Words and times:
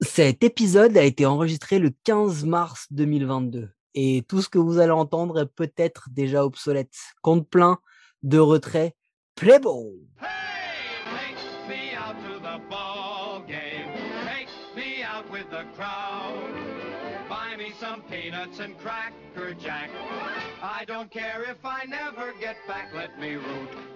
Cet 0.00 0.44
épisode 0.44 0.96
a 0.96 1.02
été 1.02 1.26
enregistré 1.26 1.80
le 1.80 1.90
15 2.04 2.44
mars 2.44 2.86
2022 2.92 3.68
et 3.94 4.24
tout 4.28 4.40
ce 4.42 4.48
que 4.48 4.58
vous 4.58 4.78
allez 4.78 4.92
entendre 4.92 5.40
est 5.40 5.46
peut-être 5.46 6.08
déjà 6.12 6.44
obsolète. 6.44 6.94
Compte 7.20 7.48
plein 7.48 7.78
de 8.22 8.38
retrait. 8.38 8.94
Play 9.34 9.58
ball. 9.58 9.94
Hey, 10.20 11.34
take 11.34 11.68
me 11.68 11.96
out 11.96 12.14
to 12.22 12.38
the 12.38 12.60
ball 12.70 13.42
game. 13.48 13.90
Take 14.24 14.48
me 14.76 15.02
out 15.02 15.28
with 15.32 15.50
the 15.50 15.64
crowd. 15.74 16.54
Buy 17.28 17.56
me 17.56 17.72
some 17.80 18.02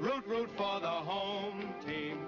root, 0.02 0.26
root 0.26 0.50
for 0.56 0.80
the 0.80 0.86
home 0.86 1.60
team. 1.86 2.18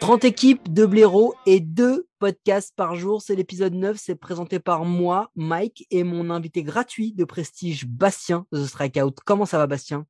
30 0.00 0.24
équipes, 0.24 0.68
2 0.68 0.86
blaireaux 0.86 1.34
et 1.46 1.60
2 1.60 2.06
podcasts 2.18 2.74
par 2.74 2.96
jour. 2.96 3.22
C'est 3.22 3.34
l'épisode 3.34 3.74
9. 3.74 3.96
C'est 3.98 4.14
présenté 4.14 4.58
par 4.58 4.84
moi, 4.84 5.30
Mike, 5.34 5.86
et 5.90 6.04
mon 6.04 6.30
invité 6.30 6.62
gratuit 6.62 7.12
de 7.12 7.24
prestige, 7.24 7.86
Bastien, 7.86 8.46
de 8.52 8.62
The 8.62 8.66
Strikeout. 8.66 9.14
Comment 9.24 9.46
ça 9.46 9.58
va, 9.58 9.66
Bastien? 9.66 10.06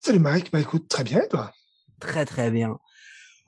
Salut 0.00 0.20
Mike, 0.20 0.52
bah 0.52 0.60
écoute, 0.60 0.88
très 0.88 1.02
bien, 1.02 1.22
et 1.22 1.28
toi? 1.28 1.52
Très 2.00 2.24
très 2.24 2.50
bien. 2.50 2.78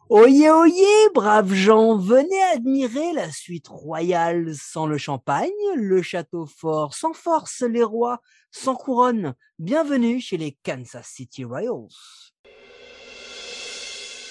Oyez, 0.08 0.50
oyez, 0.50 1.08
braves 1.14 1.54
gens, 1.54 1.96
venez 1.96 2.42
admirer 2.52 3.12
la 3.12 3.30
suite 3.30 3.68
royale 3.68 4.52
sans 4.56 4.88
le 4.88 4.98
champagne, 4.98 5.50
le 5.76 6.02
château 6.02 6.46
fort 6.46 6.94
sans 6.94 7.12
force, 7.12 7.60
les 7.60 7.84
rois 7.84 8.20
sans 8.50 8.74
couronne. 8.74 9.34
Bienvenue 9.60 10.20
chez 10.20 10.36
les 10.36 10.58
Kansas 10.64 11.06
City 11.06 11.44
Royals. 11.44 11.86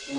Doc, 0.09 0.17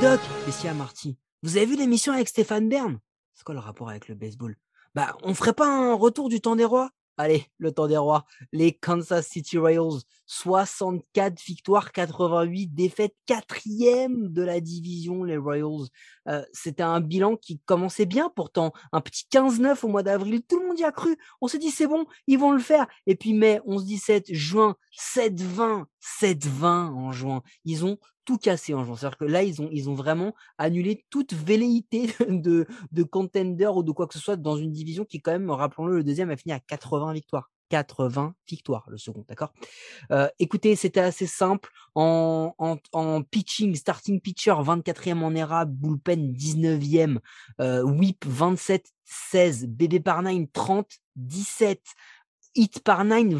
Doc, 0.00 0.20
Bessia 0.46 0.74
Marty, 0.74 1.16
vous 1.44 1.56
avez 1.56 1.66
vu 1.66 1.76
l'émission 1.76 2.12
avec 2.12 2.26
Stéphane 2.26 2.68
Bern? 2.68 2.98
C'est 3.34 3.44
quoi 3.44 3.54
le 3.54 3.60
rapport 3.60 3.88
avec 3.88 4.08
le 4.08 4.16
baseball? 4.16 4.56
Bah, 4.96 5.16
on 5.22 5.32
ferait 5.34 5.52
pas 5.52 5.68
un 5.68 5.94
retour 5.94 6.28
du 6.28 6.40
temps 6.40 6.56
des 6.56 6.64
rois? 6.64 6.90
Allez, 7.20 7.44
le 7.58 7.70
temps 7.70 7.86
des 7.86 7.98
rois. 7.98 8.24
Les 8.50 8.72
Kansas 8.72 9.26
City 9.26 9.58
Royals, 9.58 10.00
64 10.24 11.38
victoires, 11.44 11.92
88 11.92 12.68
défaites, 12.68 13.14
quatrième 13.26 14.32
de 14.32 14.40
la 14.40 14.58
division, 14.60 15.22
les 15.24 15.36
Royals. 15.36 15.88
Euh, 16.28 16.42
C'était 16.54 16.82
un 16.82 17.00
bilan 17.00 17.36
qui 17.36 17.60
commençait 17.66 18.06
bien 18.06 18.32
pourtant. 18.34 18.72
Un 18.92 19.02
petit 19.02 19.26
15-9 19.30 19.84
au 19.84 19.88
mois 19.88 20.02
d'avril, 20.02 20.40
tout 20.48 20.60
le 20.60 20.68
monde 20.68 20.80
y 20.80 20.84
a 20.84 20.92
cru. 20.92 21.14
On 21.42 21.46
s'est 21.46 21.58
dit, 21.58 21.70
c'est 21.70 21.86
bon, 21.86 22.06
ils 22.26 22.38
vont 22.38 22.52
le 22.52 22.58
faire. 22.58 22.86
Et 23.06 23.16
puis 23.16 23.34
mai, 23.34 23.60
11-17, 23.66 24.32
juin, 24.32 24.76
7-20, 24.98 25.84
7-20 26.22 26.64
en 26.64 27.12
juin. 27.12 27.42
Ils 27.66 27.84
ont 27.84 27.98
tout 28.30 28.38
cassé 28.38 28.74
en 28.74 28.84
juin. 28.84 28.94
C'est-à-dire 28.94 29.18
que 29.18 29.24
là, 29.24 29.42
ils 29.42 29.60
ont, 29.60 29.68
ils 29.72 29.90
ont 29.90 29.94
vraiment 29.94 30.36
annulé 30.56 31.04
toute 31.10 31.32
velléité 31.32 32.14
de, 32.28 32.64
de 32.92 33.02
contender 33.02 33.66
ou 33.66 33.82
de 33.82 33.90
quoi 33.90 34.06
que 34.06 34.14
ce 34.14 34.20
soit 34.20 34.36
dans 34.36 34.56
une 34.56 34.70
division 34.70 35.04
qui, 35.04 35.20
quand 35.20 35.32
même, 35.32 35.50
rappelons-le, 35.50 35.96
le 35.96 36.04
deuxième 36.04 36.30
a 36.30 36.36
fini 36.36 36.52
à 36.52 36.60
80 36.60 37.12
victoires. 37.12 37.50
80 37.70 38.34
victoires, 38.48 38.84
le 38.88 38.98
second, 38.98 39.24
d'accord? 39.28 39.52
Euh, 40.12 40.28
Écoutez, 40.38 40.76
c'était 40.76 41.00
assez 41.00 41.26
simple. 41.26 41.70
En, 41.96 42.54
en, 42.92 43.22
pitching, 43.22 43.74
starting 43.74 44.20
pitcher, 44.20 44.52
24e 44.52 45.24
en 45.24 45.34
ERA, 45.34 45.64
bullpen 45.64 46.32
19e, 46.32 47.18
euh, 47.60 47.82
whip 47.82 48.24
27-16, 48.26 49.66
BB 49.66 50.04
par 50.04 50.22
9 50.22 50.46
30-17, 50.54 51.78
hit 52.54 52.80
par 52.84 53.04
9 53.04 53.34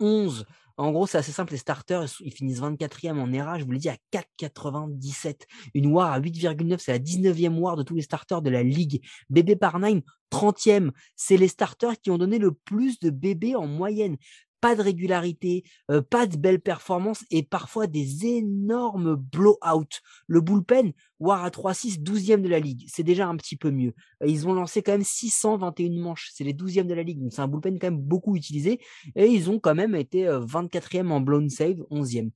27-11. 0.00 0.44
En 0.78 0.92
gros, 0.92 1.08
c'est 1.08 1.18
assez 1.18 1.32
simple. 1.32 1.52
Les 1.52 1.58
starters, 1.58 2.04
ils 2.20 2.32
finissent 2.32 2.60
24e 2.60 3.18
en 3.18 3.32
ERA. 3.32 3.58
Je 3.58 3.64
vous 3.64 3.72
l'ai 3.72 3.78
dit, 3.78 3.88
à 3.88 3.96
4,97. 4.12 5.42
Une 5.74 5.88
WAR 5.92 6.12
à 6.12 6.20
8,9. 6.20 6.78
C'est 6.78 6.92
la 6.92 7.00
19e 7.00 7.58
WAR 7.58 7.76
de 7.76 7.82
tous 7.82 7.96
les 7.96 8.02
starters 8.02 8.42
de 8.42 8.50
la 8.50 8.62
ligue. 8.62 9.04
BB 9.28 9.56
par 9.56 9.80
9, 9.80 10.00
30e. 10.30 10.92
C'est 11.16 11.36
les 11.36 11.48
starters 11.48 12.00
qui 12.00 12.12
ont 12.12 12.18
donné 12.18 12.38
le 12.38 12.52
plus 12.52 13.00
de 13.00 13.10
BB 13.10 13.56
en 13.56 13.66
moyenne. 13.66 14.16
Pas 14.60 14.76
de 14.76 14.82
régularité, 14.82 15.62
euh, 15.90 16.02
pas 16.02 16.26
de 16.26 16.36
belles 16.36 16.60
performances 16.60 17.24
et 17.30 17.42
parfois 17.44 17.86
des 17.86 18.26
énormes 18.26 19.14
blow-out. 19.14 20.00
Le 20.26 20.40
bullpen, 20.40 20.92
War 21.20 21.44
à 21.44 21.50
3-6, 21.50 22.02
12e 22.02 22.40
de 22.40 22.48
la 22.48 22.60
ligue. 22.60 22.84
C'est 22.88 23.02
déjà 23.02 23.26
un 23.26 23.36
petit 23.36 23.56
peu 23.56 23.70
mieux. 23.70 23.94
Ils 24.24 24.46
ont 24.46 24.52
lancé 24.52 24.82
quand 24.82 24.92
même 24.92 25.04
621 25.04 26.00
manches. 26.00 26.30
C'est 26.32 26.44
les 26.44 26.54
12e 26.54 26.86
de 26.86 26.94
la 26.94 27.02
ligue. 27.02 27.20
C'est 27.30 27.40
un 27.40 27.48
bullpen 27.48 27.78
quand 27.78 27.88
même 27.88 28.00
beaucoup 28.00 28.36
utilisé. 28.36 28.80
Et 29.16 29.26
ils 29.26 29.50
ont 29.50 29.58
quand 29.58 29.74
même 29.74 29.94
été 29.94 30.26
24e 30.26 31.10
en 31.10 31.20
blown 31.20 31.48
save, 31.48 31.80
11e. 31.90 32.30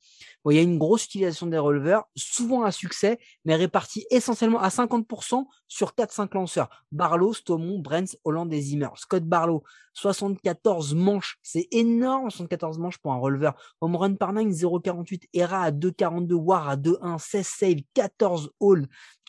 Bon, 0.45 0.51
il 0.51 0.57
y 0.57 0.59
a 0.59 0.63
une 0.63 0.79
grosse 0.79 1.05
utilisation 1.05 1.47
des 1.47 1.59
releveurs, 1.59 2.05
souvent 2.17 2.63
à 2.63 2.73
succès, 2.73 3.19
mais 3.45 3.55
répartie 3.55 4.05
essentiellement 4.11 4.61
à 4.61 4.69
50% 4.69 5.45
sur 5.69 5.93
4-5 5.93 6.35
lanceurs. 6.35 6.69
Barlow, 6.91 7.33
Stomon, 7.33 7.79
Brents, 7.79 8.17
Holland 8.25 8.53
et 8.53 8.61
Zimmer. 8.61 8.89
Scott 8.97 9.25
Barlow, 9.25 9.63
74 9.95 10.95
manches. 10.95 11.39
C'est 11.43 11.69
énorme, 11.71 12.31
74 12.31 12.79
manches 12.79 12.99
pour 12.99 13.13
un 13.13 13.19
releveur. 13.19 13.55
Home 13.81 13.97
run 13.97 14.15
par 14.15 14.33
9, 14.33 14.47
0,48. 14.49 15.29
ERA 15.33 15.63
à 15.63 15.71
2,42. 15.71 16.33
War 16.33 16.69
à 16.69 16.77
2,1. 16.77 17.19
16 17.19 17.47
save, 17.47 17.77
14 17.95 18.51
all. 18.61 18.72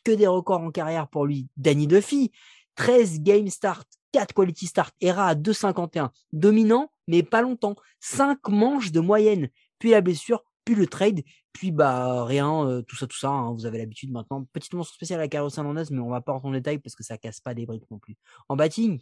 Que 0.03 0.11
des 0.11 0.27
records 0.27 0.61
en 0.61 0.71
carrière 0.71 1.07
pour 1.07 1.25
lui. 1.25 1.47
Danny 1.55 1.87
Duffy, 1.87 2.31
13 2.75 3.21
game 3.21 3.47
start, 3.47 3.87
4 4.11 4.33
quality 4.33 4.67
start. 4.67 4.93
ERA 4.99 5.27
à 5.27 5.35
2,51. 5.35 6.09
Dominant, 6.33 6.91
mais 7.07 7.23
pas 7.23 7.41
longtemps. 7.41 7.75
5 8.01 8.47
manches 8.49 8.91
de 8.91 8.99
moyenne. 8.99 9.49
Puis 9.79 9.91
la 9.91 10.01
blessure, 10.01 10.43
puis 10.65 10.75
le 10.75 10.87
trade, 10.87 11.23
puis 11.51 11.71
bah 11.71 12.25
rien, 12.25 12.65
euh, 12.67 12.81
tout 12.81 12.95
ça, 12.95 13.05
tout 13.05 13.17
ça, 13.17 13.29
hein, 13.29 13.53
vous 13.53 13.65
avez 13.65 13.77
l'habitude 13.77 14.11
maintenant. 14.11 14.45
Petite 14.53 14.73
mention 14.73 14.93
spéciale 14.93 15.19
à 15.19 15.27
Carlos 15.27 15.49
Hernandez, 15.49 15.83
mais 15.91 15.99
on 15.99 16.09
va 16.09 16.21
pas 16.21 16.31
rentrer 16.31 16.47
en 16.47 16.51
détail 16.51 16.79
parce 16.79 16.95
que 16.95 17.03
ça 17.03 17.17
casse 17.17 17.41
pas 17.41 17.53
des 17.53 17.65
briques 17.65 17.89
non 17.91 17.99
plus. 17.99 18.15
En 18.49 18.55
batting, 18.55 18.99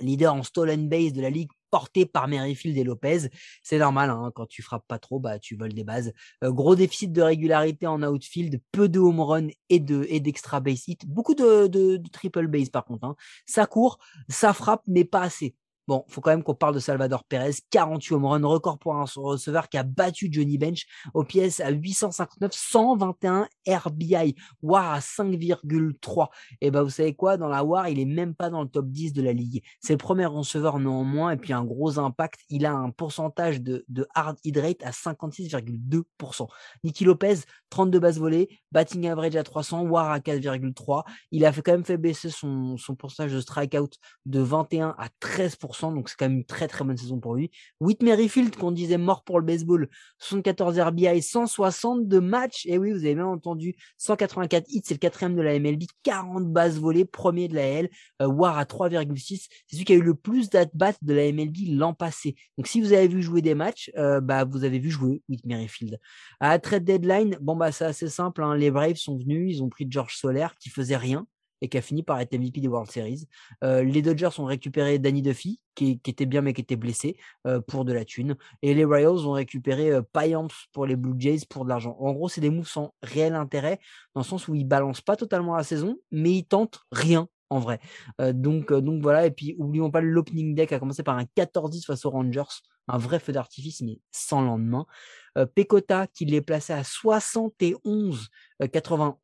leader 0.00 0.34
en 0.34 0.42
stolen 0.42 0.88
base 0.88 1.12
de 1.12 1.22
la 1.22 1.30
ligue 1.30 1.50
porté 1.76 2.06
par 2.06 2.26
Merrifield 2.26 2.78
et 2.78 2.84
Lopez. 2.84 3.28
C'est 3.62 3.76
normal, 3.76 4.08
hein, 4.08 4.32
quand 4.34 4.46
tu 4.46 4.62
frappes 4.62 4.86
pas 4.88 4.98
trop, 4.98 5.20
bah 5.20 5.38
tu 5.38 5.56
voles 5.56 5.74
des 5.74 5.84
bases. 5.84 6.14
Euh, 6.42 6.50
gros 6.50 6.74
déficit 6.74 7.12
de 7.12 7.20
régularité 7.20 7.86
en 7.86 8.02
outfield, 8.02 8.62
peu 8.72 8.88
de 8.88 8.98
home 8.98 9.20
run 9.20 9.48
et 9.68 9.78
de 9.78 10.06
et 10.08 10.20
d'extra 10.20 10.60
base 10.60 10.88
hit, 10.88 11.06
beaucoup 11.06 11.34
de, 11.34 11.66
de, 11.66 12.00
triple 12.10 12.46
base 12.46 12.70
par 12.70 12.86
contre. 12.86 13.04
Hein. 13.04 13.14
Ça 13.44 13.66
court, 13.66 13.98
ça 14.30 14.54
frappe, 14.54 14.84
mais 14.86 15.04
pas 15.04 15.20
assez. 15.20 15.54
Bon, 15.88 16.04
faut 16.08 16.20
quand 16.20 16.30
même 16.30 16.42
qu'on 16.42 16.54
parle 16.54 16.74
de 16.74 16.80
Salvador 16.80 17.22
Perez, 17.22 17.54
48 17.70 18.14
home 18.14 18.24
run, 18.24 18.44
record 18.44 18.76
pour 18.78 18.96
un 18.96 19.04
receveur 19.04 19.68
qui 19.68 19.78
a 19.78 19.84
battu 19.84 20.28
Johnny 20.32 20.58
Bench 20.58 20.84
au 21.14 21.22
pièce 21.22 21.60
à 21.60 21.70
859, 21.70 22.50
121 22.52 23.46
RBI, 23.68 24.34
WAR 24.62 24.94
à 24.94 24.98
5,3. 24.98 26.28
Et 26.60 26.72
ben 26.72 26.82
vous 26.82 26.90
savez 26.90 27.14
quoi, 27.14 27.36
dans 27.36 27.46
la 27.46 27.62
WAR, 27.62 27.88
il 27.88 28.00
est 28.00 28.04
même 28.04 28.34
pas 28.34 28.50
dans 28.50 28.62
le 28.62 28.68
top 28.68 28.88
10 28.88 29.12
de 29.12 29.22
la 29.22 29.32
ligue. 29.32 29.62
C'est 29.80 29.92
le 29.92 29.98
premier 29.98 30.26
receveur 30.26 30.80
néanmoins, 30.80 31.30
et 31.30 31.36
puis 31.36 31.52
un 31.52 31.64
gros 31.64 32.00
impact, 32.00 32.40
il 32.50 32.66
a 32.66 32.72
un 32.72 32.90
pourcentage 32.90 33.60
de, 33.60 33.84
hard 34.14 34.38
hit 34.42 34.56
rate 34.56 34.82
à 34.82 34.90
56,2%. 34.90 36.48
Nicky 36.82 37.04
Lopez, 37.04 37.42
32 37.70 38.00
bases 38.00 38.18
volées, 38.18 38.48
batting 38.72 39.06
average 39.08 39.36
à 39.36 39.44
300, 39.44 39.82
WAR 39.82 40.10
à 40.10 40.18
4,3. 40.18 41.04
Il 41.30 41.44
a 41.44 41.52
quand 41.52 41.72
même 41.72 41.84
fait 41.84 41.96
baisser 41.96 42.30
son, 42.30 42.76
son 42.76 42.96
pourcentage 42.96 43.32
de 43.32 43.40
strikeout 43.40 43.90
de 44.24 44.40
21 44.40 44.96
à 44.98 45.08
13% 45.20 45.75
donc 45.80 46.08
c'est 46.08 46.16
quand 46.18 46.26
même 46.26 46.38
une 46.38 46.44
très 46.44 46.68
très 46.68 46.84
bonne 46.84 46.96
saison 46.96 47.18
pour 47.18 47.34
lui. 47.34 47.50
Whit 47.80 48.02
Merrifield, 48.02 48.56
qu'on 48.56 48.72
disait 48.72 48.98
mort 48.98 49.24
pour 49.24 49.38
le 49.40 49.46
baseball, 49.46 49.88
74 50.18 50.78
RBI, 50.78 51.22
162 51.22 52.20
matchs, 52.20 52.66
et 52.66 52.78
oui, 52.78 52.92
vous 52.92 53.04
avez 53.04 53.14
bien 53.14 53.26
entendu, 53.26 53.76
184 53.98 54.66
hits, 54.68 54.82
c'est 54.84 54.94
le 54.94 54.98
quatrième 54.98 55.36
de 55.36 55.42
la 55.42 55.58
MLB, 55.58 55.84
40 56.02 56.52
bases 56.52 56.78
volées, 56.78 57.04
premier 57.04 57.48
de 57.48 57.54
la 57.54 57.66
L, 57.66 57.90
euh, 58.22 58.26
WAR 58.26 58.58
à 58.58 58.64
3,6, 58.64 59.46
c'est 59.66 59.76
celui 59.76 59.84
qui 59.84 59.92
a 59.92 59.96
eu 59.96 60.02
le 60.02 60.14
plus 60.14 60.50
d'at-bat 60.50 60.94
de 61.02 61.14
la 61.14 61.32
MLB 61.32 61.56
l'an 61.68 61.94
passé. 61.94 62.36
Donc 62.56 62.66
si 62.66 62.80
vous 62.80 62.92
avez 62.92 63.08
vu 63.08 63.22
jouer 63.22 63.42
des 63.42 63.54
matchs, 63.54 63.90
euh, 63.96 64.20
bah 64.20 64.44
vous 64.44 64.64
avez 64.64 64.78
vu 64.78 64.90
jouer 64.90 65.22
Whit 65.28 65.44
Merrifield. 65.44 65.98
À 66.40 66.58
trade 66.58 66.84
deadline, 66.84 67.36
bon 67.40 67.56
bah 67.56 67.72
c'est 67.72 67.84
assez 67.84 68.08
simple, 68.08 68.42
hein, 68.42 68.56
les 68.56 68.70
Braves 68.70 68.96
sont 68.96 69.18
venus, 69.18 69.56
ils 69.56 69.62
ont 69.62 69.68
pris 69.68 69.86
George 69.88 70.16
Soler 70.16 70.48
qui 70.60 70.70
faisait 70.70 70.96
rien, 70.96 71.26
et 71.60 71.68
qui 71.68 71.78
a 71.78 71.82
fini 71.82 72.02
par 72.02 72.20
être 72.20 72.36
MVP 72.36 72.60
des 72.60 72.68
World 72.68 72.90
Series. 72.90 73.26
Euh, 73.64 73.82
les 73.82 74.02
Dodgers 74.02 74.30
ont 74.38 74.44
récupéré 74.44 74.98
Danny 74.98 75.22
Duffy, 75.22 75.60
qui, 75.74 76.00
était 76.06 76.26
bien 76.26 76.40
mais 76.40 76.52
qui 76.52 76.62
était 76.62 76.76
blessé, 76.76 77.16
euh, 77.46 77.60
pour 77.60 77.84
de 77.84 77.92
la 77.92 78.04
thune. 78.04 78.36
Et 78.62 78.74
les 78.74 78.84
Royals 78.84 79.26
ont 79.26 79.32
récupéré 79.32 79.92
euh, 79.92 80.02
Payamps 80.02 80.48
pour 80.72 80.86
les 80.86 80.96
Blue 80.96 81.14
Jays 81.18 81.46
pour 81.48 81.64
de 81.64 81.68
l'argent. 81.68 81.96
En 82.00 82.12
gros, 82.12 82.28
c'est 82.28 82.40
des 82.40 82.50
moves 82.50 82.68
sans 82.68 82.94
réel 83.02 83.34
intérêt, 83.34 83.78
dans 84.14 84.22
le 84.22 84.26
sens 84.26 84.48
où 84.48 84.54
ils 84.54 84.66
balancent 84.66 85.02
pas 85.02 85.16
totalement 85.16 85.56
la 85.56 85.62
saison, 85.62 85.96
mais 86.10 86.32
ils 86.32 86.44
tentent 86.44 86.80
rien 86.90 87.28
en 87.50 87.60
vrai. 87.60 87.78
Euh, 88.20 88.32
donc, 88.32 88.72
voilà, 88.72 89.26
et 89.26 89.30
puis 89.30 89.54
oublions 89.58 89.90
pas 89.90 90.00
l'opening 90.00 90.54
deck 90.54 90.72
a 90.72 90.80
commencé 90.80 91.02
par 91.02 91.16
un 91.16 91.26
14-10 91.36 91.84
face 91.86 92.04
aux 92.04 92.10
Rangers, 92.10 92.42
un 92.88 92.98
vrai 92.98 93.20
feu 93.20 93.32
d'artifice, 93.32 93.82
mais 93.82 94.00
sans 94.10 94.42
lendemain. 94.42 94.86
Pecota 95.54 96.06
qui 96.06 96.24
l'est 96.24 96.40
placé 96.40 96.72
à 96.72 96.82
71, 96.82 98.28
80, 98.72 99.18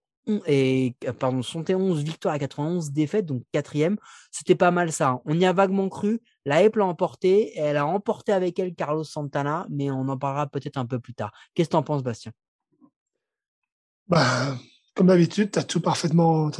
et 0.46 0.94
pardon, 1.18 1.42
71 1.42 2.02
victoires 2.02 2.34
à 2.34 2.38
91 2.38 2.92
défaites, 2.92 3.26
donc 3.26 3.42
quatrième. 3.52 3.96
C'était 4.30 4.54
pas 4.54 4.70
mal 4.70 4.92
ça. 4.92 5.08
Hein. 5.08 5.20
On 5.24 5.38
y 5.38 5.44
a 5.44 5.52
vaguement 5.52 5.88
cru. 5.88 6.20
La 6.44 6.62
Hype 6.62 6.76
l'a 6.76 6.86
emporté. 6.86 7.52
Elle 7.56 7.76
a 7.76 7.86
emporté 7.86 8.32
avec 8.32 8.58
elle 8.58 8.74
Carlos 8.74 9.04
Santana, 9.04 9.66
mais 9.70 9.90
on 9.90 10.08
en 10.08 10.16
parlera 10.16 10.46
peut-être 10.46 10.76
un 10.76 10.86
peu 10.86 11.00
plus 11.00 11.14
tard. 11.14 11.32
Qu'est-ce 11.54 11.68
que 11.68 11.72
tu 11.72 11.76
en 11.76 11.82
penses, 11.82 12.02
Bastien? 12.02 12.32
Bah, 14.06 14.56
Comme 14.94 15.08
d'habitude, 15.08 15.50
tu 15.50 15.58
as 15.58 15.64
tout 15.64 15.80
parfaitement, 15.80 16.50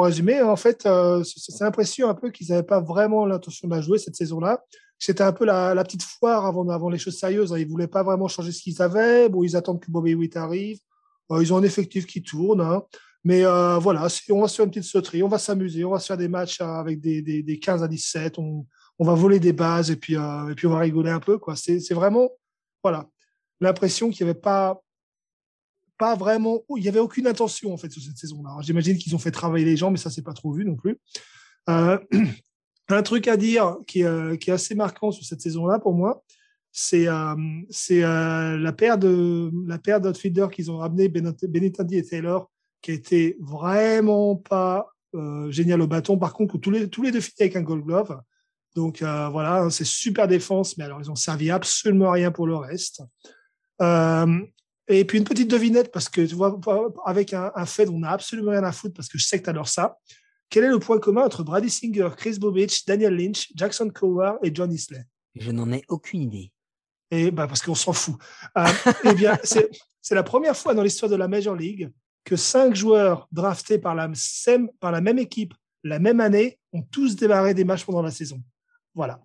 résumé. 0.00 0.42
En 0.42 0.56
fait, 0.56 0.84
euh, 0.86 1.22
c'est 1.22 1.62
l'impression 1.62 2.08
un 2.08 2.14
peu 2.14 2.30
qu'ils 2.30 2.48
n'avaient 2.48 2.62
pas 2.62 2.80
vraiment 2.80 3.26
l'intention 3.26 3.68
de 3.68 3.74
la 3.74 3.80
jouer 3.80 3.98
cette 3.98 4.16
saison-là. 4.16 4.64
C'était 4.98 5.22
un 5.22 5.32
peu 5.32 5.44
la, 5.44 5.74
petite 5.84 6.02
foire 6.02 6.46
avant, 6.46 6.88
les 6.88 6.98
choses 6.98 7.18
sérieuses. 7.18 7.52
Hein. 7.52 7.58
Ils 7.58 7.68
voulaient 7.68 7.86
pas 7.86 8.02
vraiment 8.02 8.26
changer 8.26 8.52
ce 8.52 8.62
qu'ils 8.62 8.82
avaient. 8.82 9.28
Bon, 9.28 9.44
ils 9.44 9.54
attendent 9.54 9.80
que 9.80 9.90
Bobby 9.90 10.14
Witt 10.14 10.36
arrive. 10.36 10.78
Euh, 11.30 11.42
ils 11.42 11.52
ont 11.52 11.56
un 11.56 11.62
effectif 11.62 12.06
qui 12.06 12.22
tourne. 12.22 12.60
Hein. 12.60 12.82
Mais 13.24 13.44
euh, 13.44 13.78
voilà, 13.78 14.06
on 14.30 14.40
va 14.42 14.48
se 14.48 14.54
faire 14.54 14.64
une 14.64 14.70
petite 14.70 14.84
sauterie, 14.84 15.22
on 15.22 15.28
va 15.28 15.38
s'amuser, 15.38 15.84
on 15.84 15.90
va 15.90 15.98
se 15.98 16.06
faire 16.06 16.18
des 16.18 16.28
matchs 16.28 16.60
avec 16.60 17.00
des, 17.00 17.22
des, 17.22 17.42
des 17.42 17.58
15 17.58 17.82
à 17.82 17.88
17, 17.88 18.38
on, 18.38 18.66
on, 18.98 19.04
va 19.04 19.14
voler 19.14 19.40
des 19.40 19.54
bases 19.54 19.90
et 19.90 19.96
puis, 19.96 20.16
euh, 20.16 20.54
on 20.64 20.68
va 20.68 20.78
rigoler 20.78 21.10
un 21.10 21.20
peu. 21.20 21.38
quoi. 21.38 21.56
C'est 21.56 21.94
vraiment 21.94 22.28
voilà, 22.84 23.08
l'impression 23.60 24.10
qu'il 24.10 24.26
n'y 24.26 24.30
avait 24.30 24.40
pas, 24.40 24.82
pas 25.96 26.14
vraiment, 26.16 26.62
il 26.76 26.82
n'y 26.82 26.88
avait 26.88 27.00
aucune 27.00 27.26
intention 27.26 27.72
en 27.72 27.78
fait 27.78 27.90
sur 27.90 28.02
cette 28.02 28.18
saison-là. 28.18 28.58
J'imagine 28.60 28.98
qu'ils 28.98 29.14
ont 29.16 29.18
fait 29.18 29.30
travailler 29.30 29.64
les 29.64 29.76
gens, 29.76 29.90
mais 29.90 29.96
ça, 29.96 30.10
c'est 30.10 30.22
pas 30.22 30.34
trop 30.34 30.52
vu 30.52 30.66
non 30.66 30.76
plus. 30.76 30.98
Euh, 31.70 31.98
un 32.88 33.02
truc 33.02 33.26
à 33.26 33.38
dire 33.38 33.78
euh, 33.96 34.36
qui, 34.36 34.50
est 34.50 34.52
assez 34.52 34.74
marquant 34.74 35.10
sur 35.10 35.24
cette 35.24 35.40
saison-là 35.40 35.78
pour 35.78 35.94
moi, 35.94 36.22
c'est 36.76 37.06
euh, 37.06 37.36
euh, 37.92 38.58
la 38.58 38.72
paire 38.72 38.98
de 38.98 39.48
la 39.64 39.78
paire 39.78 40.00
d'outfielders 40.00 40.50
qu'ils 40.50 40.72
ont 40.72 40.78
ramené 40.78 41.08
Benetendi 41.08 41.96
et 41.96 42.02
Taylor 42.02 42.50
qui 42.82 42.90
était 42.90 43.36
vraiment 43.40 44.34
pas 44.34 44.88
euh, 45.14 45.48
génial 45.52 45.80
au 45.80 45.86
bâton. 45.86 46.18
Par 46.18 46.34
contre, 46.34 46.58
tous 46.58 46.72
les, 46.72 46.90
tous 46.90 47.02
les 47.02 47.12
deux 47.12 47.20
finis 47.20 47.36
avec 47.42 47.54
un 47.54 47.62
gold 47.62 47.84
glove. 47.84 48.20
Donc 48.74 49.02
euh, 49.02 49.28
voilà, 49.28 49.62
hein, 49.62 49.70
c'est 49.70 49.86
super 49.86 50.26
défense, 50.26 50.76
mais 50.76 50.84
alors 50.84 51.00
ils 51.00 51.10
ont 51.10 51.14
servi 51.14 51.52
absolument 51.52 52.10
rien 52.10 52.32
pour 52.32 52.48
le 52.48 52.56
reste. 52.56 53.02
Euh, 53.80 54.40
et 54.88 55.04
puis 55.04 55.18
une 55.18 55.24
petite 55.24 55.48
devinette, 55.48 55.92
parce 55.92 56.08
que 56.08 56.22
tu 56.22 56.34
vois, 56.34 56.60
avec 57.06 57.32
un, 57.32 57.52
un 57.54 57.66
fait 57.66 57.88
on 57.88 58.00
n'a 58.00 58.10
absolument 58.10 58.50
rien 58.50 58.64
à 58.64 58.72
foutre, 58.72 58.94
parce 58.94 59.08
que 59.08 59.16
je 59.16 59.24
sais 59.24 59.38
que 59.38 59.44
tu 59.44 59.50
adores 59.50 59.68
ça. 59.68 59.96
Quel 60.50 60.64
est 60.64 60.68
le 60.68 60.80
point 60.80 60.98
commun 60.98 61.22
entre 61.22 61.44
Brady 61.44 61.70
Singer, 61.70 62.08
Chris 62.16 62.38
Bobich, 62.40 62.84
Daniel 62.84 63.16
Lynch, 63.16 63.52
Jackson 63.54 63.90
Cower 63.94 64.32
et 64.42 64.52
John 64.52 64.72
Isley? 64.72 65.04
Je 65.36 65.52
n'en 65.52 65.72
ai 65.72 65.84
aucune 65.88 66.22
idée. 66.22 66.50
Et 67.10 67.30
bah 67.30 67.46
parce 67.46 67.62
qu'on 67.62 67.74
s'en 67.74 67.92
fout. 67.92 68.16
Euh, 68.58 68.64
eh 69.04 69.14
bien, 69.14 69.38
c'est 69.44 70.14
la 70.14 70.22
première 70.22 70.56
fois 70.56 70.74
dans 70.74 70.82
l'histoire 70.82 71.10
de 71.10 71.16
la 71.16 71.28
Major 71.28 71.54
League 71.54 71.90
que 72.24 72.36
cinq 72.36 72.74
joueurs 72.74 73.28
draftés 73.32 73.78
par 73.78 73.94
la, 73.94 74.10
par 74.80 74.92
la 74.92 75.00
même 75.00 75.18
équipe 75.18 75.54
la 75.84 75.98
même 75.98 76.20
année 76.20 76.58
ont 76.72 76.82
tous 76.82 77.14
démarré 77.14 77.54
des 77.54 77.64
matchs 77.64 77.84
pendant 77.84 78.02
la 78.02 78.10
saison. 78.10 78.42
Voilà. 78.94 79.20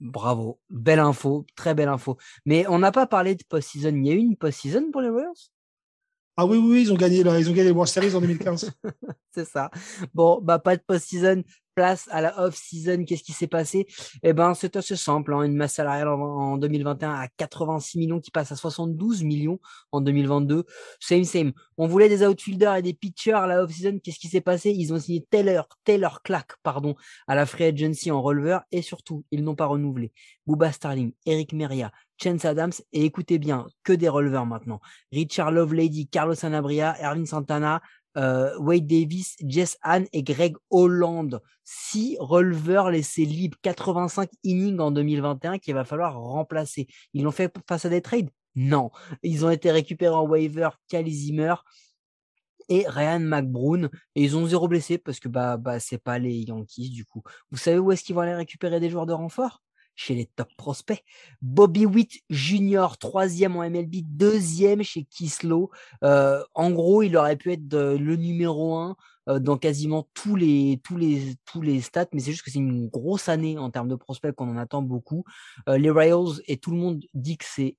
Bravo, 0.00 0.58
belle 0.70 0.98
info, 0.98 1.46
très 1.54 1.74
belle 1.74 1.90
info. 1.90 2.16
Mais 2.46 2.66
on 2.68 2.78
n'a 2.78 2.90
pas 2.90 3.06
parlé 3.06 3.34
de 3.34 3.44
post-season. 3.46 3.94
Il 3.94 4.06
y 4.06 4.10
a 4.10 4.14
eu 4.14 4.18
une 4.18 4.36
post-season 4.36 4.90
pour 4.90 5.02
les 5.02 5.10
Warriors 5.10 5.36
ah 6.36 6.46
oui, 6.46 6.56
oui, 6.56 6.82
ils 6.82 6.92
ont 6.92 6.96
gagné, 6.96 7.18
ils 7.18 7.50
ont 7.50 7.52
gagné 7.52 7.64
les 7.64 7.70
World 7.70 7.92
Series 7.92 8.14
en 8.14 8.20
2015. 8.20 8.72
c'est 9.34 9.44
ça. 9.44 9.70
Bon, 10.14 10.40
bah 10.40 10.58
pas 10.58 10.74
de 10.74 10.80
post-season, 10.80 11.42
à 11.80 12.20
la 12.20 12.38
off-season. 12.40 13.04
Qu'est-ce 13.04 13.22
qui 13.22 13.32
s'est 13.32 13.46
passé? 13.46 13.86
Eh 14.22 14.32
ben, 14.32 14.54
c'est 14.54 14.76
assez 14.76 14.96
simple. 14.96 15.34
Hein. 15.34 15.42
Une 15.42 15.56
masse 15.56 15.74
salariale 15.74 16.08
en, 16.08 16.56
2021 16.56 17.12
à 17.12 17.28
86 17.28 17.98
millions 17.98 18.20
qui 18.20 18.30
passe 18.30 18.52
à 18.52 18.56
72 18.56 19.22
millions 19.24 19.58
en 19.92 20.00
2022. 20.00 20.64
Same, 21.00 21.24
same. 21.24 21.52
On 21.76 21.86
voulait 21.86 22.08
des 22.08 22.24
outfielders 22.24 22.76
et 22.76 22.82
des 22.82 22.94
pitchers 22.94 23.32
à 23.32 23.46
la 23.46 23.62
off-season. 23.62 23.98
Qu'est-ce 24.02 24.18
qui 24.18 24.28
s'est 24.28 24.40
passé? 24.40 24.70
Ils 24.70 24.92
ont 24.92 24.98
signé 24.98 25.26
Taylor, 25.30 25.68
Taylor 25.84 26.22
Clack, 26.22 26.52
pardon, 26.62 26.94
à 27.26 27.34
la 27.34 27.46
free 27.46 27.64
agency 27.64 28.10
en 28.10 28.22
releveur 28.22 28.62
et 28.72 28.82
surtout, 28.82 29.24
ils 29.30 29.42
n'ont 29.42 29.54
pas 29.54 29.66
renouvelé. 29.66 30.12
Booba 30.46 30.72
Starling, 30.72 31.12
Eric 31.26 31.52
Meria, 31.52 31.92
Chance 32.22 32.44
Adams 32.44 32.72
et 32.92 33.04
écoutez 33.04 33.38
bien, 33.38 33.66
que 33.82 33.92
des 33.92 34.08
releveurs 34.08 34.46
maintenant. 34.46 34.80
Richard 35.12 35.52
Lovelady, 35.52 36.08
Carlos 36.08 36.34
Sanabria, 36.34 36.96
Erwin 37.02 37.24
Santana, 37.24 37.80
euh, 38.16 38.56
Wade 38.58 38.86
Davis, 38.86 39.36
Jess 39.44 39.78
Ann 39.82 40.06
et 40.12 40.22
Greg 40.22 40.56
Holland. 40.70 41.40
Six 41.64 42.16
releveurs 42.18 42.90
laissés 42.90 43.24
libres, 43.24 43.56
85 43.62 44.30
innings 44.42 44.80
en 44.80 44.90
2021 44.90 45.58
qu'il 45.58 45.74
va 45.74 45.84
falloir 45.84 46.18
remplacer. 46.18 46.88
Ils 47.12 47.22
l'ont 47.22 47.30
fait 47.30 47.52
face 47.68 47.84
à 47.84 47.88
des 47.88 48.02
trades? 48.02 48.30
Non. 48.56 48.90
Ils 49.22 49.44
ont 49.46 49.50
été 49.50 49.70
récupérés 49.70 50.14
en 50.14 50.26
waiver, 50.26 50.70
Cali 50.88 51.12
Zimmer 51.12 51.54
et 52.68 52.86
Ryan 52.88 53.20
McBroom. 53.20 53.88
Et 54.14 54.24
ils 54.24 54.36
ont 54.36 54.46
zéro 54.46 54.68
blessé 54.68 54.98
parce 54.98 55.20
que 55.20 55.28
bah, 55.28 55.56
bah 55.56 55.78
c'est 55.80 55.98
pas 55.98 56.18
les 56.18 56.34
Yankees 56.38 56.90
du 56.90 57.04
coup. 57.04 57.22
Vous 57.50 57.58
savez 57.58 57.78
où 57.78 57.92
est-ce 57.92 58.02
qu'ils 58.02 58.14
vont 58.14 58.22
aller 58.22 58.34
récupérer 58.34 58.80
des 58.80 58.90
joueurs 58.90 59.06
de 59.06 59.12
renfort? 59.12 59.62
Chez 60.00 60.14
les 60.14 60.24
top 60.24 60.48
prospects. 60.56 61.04
Bobby 61.42 61.84
Witt 61.84 62.22
Jr., 62.30 62.86
troisième 62.98 63.56
en 63.56 63.68
MLB, 63.68 63.96
deuxième 64.04 64.82
chez 64.82 65.04
Kislo. 65.04 65.70
Euh, 66.02 66.42
en 66.54 66.70
gros, 66.70 67.02
il 67.02 67.18
aurait 67.18 67.36
pu 67.36 67.52
être 67.52 67.68
le 67.70 68.16
numéro 68.16 68.76
un 68.76 68.96
euh, 69.28 69.38
dans 69.38 69.58
quasiment 69.58 70.08
tous 70.14 70.36
les, 70.36 70.80
tous 70.82 70.96
les, 70.96 71.36
tous 71.44 71.60
les 71.60 71.82
stats, 71.82 72.06
mais 72.14 72.20
c'est 72.20 72.30
juste 72.30 72.44
que 72.44 72.50
c'est 72.50 72.58
une 72.58 72.88
grosse 72.88 73.28
année 73.28 73.58
en 73.58 73.70
termes 73.70 73.88
de 73.88 73.94
prospects 73.94 74.34
qu'on 74.34 74.48
en 74.48 74.56
attend 74.56 74.80
beaucoup. 74.80 75.24
Euh, 75.68 75.76
les 75.76 75.90
Royals 75.90 76.40
et 76.46 76.56
tout 76.56 76.70
le 76.70 76.78
monde 76.78 77.04
dit 77.12 77.36
que 77.36 77.44
c'est 77.46 77.76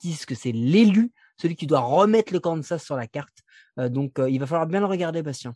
disent 0.00 0.26
que 0.26 0.34
c'est 0.34 0.52
l'élu, 0.52 1.10
celui 1.40 1.56
qui 1.56 1.66
doit 1.66 1.80
remettre 1.80 2.34
le 2.34 2.38
Kansas 2.38 2.84
sur 2.84 2.96
la 2.96 3.06
carte. 3.06 3.38
donc, 3.78 4.20
il 4.28 4.38
va 4.38 4.46
falloir 4.46 4.66
bien 4.66 4.80
le 4.80 4.86
regarder, 4.86 5.22
Bastien. 5.22 5.54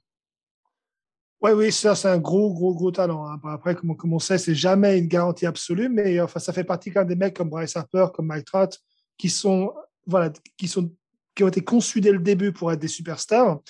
Oui, 1.42 1.52
oui, 1.52 1.72
ça, 1.72 1.94
c'est 1.94 2.08
un 2.08 2.18
gros, 2.18 2.52
gros, 2.52 2.74
gros 2.74 2.90
talent. 2.90 3.26
Hein. 3.26 3.40
Après, 3.44 3.74
comme, 3.74 4.12
on 4.12 4.18
sait, 4.18 4.36
c'est 4.36 4.54
jamais 4.54 4.98
une 4.98 5.06
garantie 5.06 5.46
absolue, 5.46 5.88
mais 5.88 6.20
enfin, 6.20 6.38
ça 6.38 6.52
fait 6.52 6.64
partie 6.64 6.90
quand 6.90 7.00
même 7.00 7.08
des 7.08 7.16
mecs 7.16 7.34
comme 7.34 7.48
Bryce 7.48 7.76
Harper, 7.76 8.08
comme 8.12 8.26
Mike 8.26 8.44
Trout, 8.44 8.78
qui 9.16 9.30
sont, 9.30 9.72
voilà, 10.06 10.30
qui 10.58 10.68
sont, 10.68 10.92
qui 11.34 11.42
ont 11.42 11.48
été 11.48 11.62
conçus 11.62 12.02
dès 12.02 12.12
le 12.12 12.18
début 12.18 12.52
pour 12.52 12.70
être 12.70 12.80
des 12.80 12.88
superstars. 12.88 13.60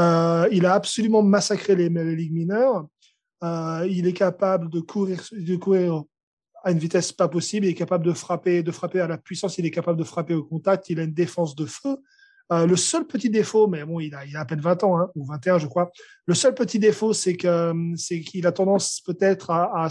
Euh, 0.00 0.48
il 0.50 0.66
a 0.66 0.74
absolument 0.74 1.22
massacré 1.22 1.76
les, 1.76 1.88
les 1.88 2.16
ligues 2.16 2.32
mineures. 2.32 2.88
Euh, 3.44 3.86
il 3.88 4.06
est 4.06 4.12
capable 4.12 4.68
de 4.68 4.80
courir, 4.80 5.22
de 5.30 5.56
courir 5.56 6.02
à 6.64 6.72
une 6.72 6.78
vitesse 6.78 7.12
pas 7.12 7.28
possible. 7.28 7.66
Il 7.66 7.70
est 7.70 7.74
capable 7.74 8.04
de 8.04 8.12
frapper, 8.12 8.64
de 8.64 8.72
frapper 8.72 9.00
à 9.00 9.06
la 9.06 9.18
puissance. 9.18 9.58
Il 9.58 9.66
est 9.66 9.70
capable 9.70 9.98
de 9.98 10.04
frapper 10.04 10.34
au 10.34 10.42
contact. 10.42 10.90
Il 10.90 10.98
a 10.98 11.04
une 11.04 11.14
défense 11.14 11.54
de 11.54 11.66
feu. 11.66 11.98
Euh, 12.50 12.66
le 12.66 12.76
seul 12.76 13.06
petit 13.06 13.30
défaut, 13.30 13.66
mais 13.66 13.84
bon, 13.84 14.00
il 14.00 14.14
a, 14.14 14.20
a 14.34 14.40
à 14.40 14.44
peine 14.44 14.60
20 14.60 14.84
ans, 14.84 14.98
hein, 14.98 15.10
ou 15.14 15.24
21, 15.24 15.58
je 15.58 15.66
crois. 15.66 15.90
Le 16.26 16.34
seul 16.34 16.54
petit 16.54 16.78
défaut, 16.78 17.12
c'est 17.12 17.36
qu'il 17.36 18.46
a 18.46 18.52
tendance 18.52 19.00
peut-être 19.00 19.50
à, 19.50 19.88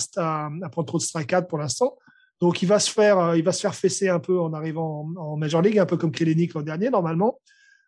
prendre 0.72 0.86
trop 0.86 0.98
de 0.98 1.04
strikeouts 1.04 1.48
pour 1.48 1.58
l'instant. 1.58 1.98
Donc, 2.40 2.62
il 2.62 2.68
va 2.68 2.80
se 2.80 2.92
faire, 2.92 3.20
euh, 3.20 3.38
il 3.38 3.44
va 3.44 3.52
se 3.52 3.62
faire 3.62 3.76
fesser 3.76 4.10
un 4.10 4.20
peu 4.20 4.40
en 4.40 4.54
arrivant 4.54 5.08
en, 5.18 5.38
Major 5.38 5.62
League, 5.62 5.80
un 5.80 5.86
peu 5.86 5.98
comme 5.98 6.12
Kelenic 6.12 6.54
l'an 6.54 6.62
dernier, 6.62 6.90
normalement. 6.90 7.40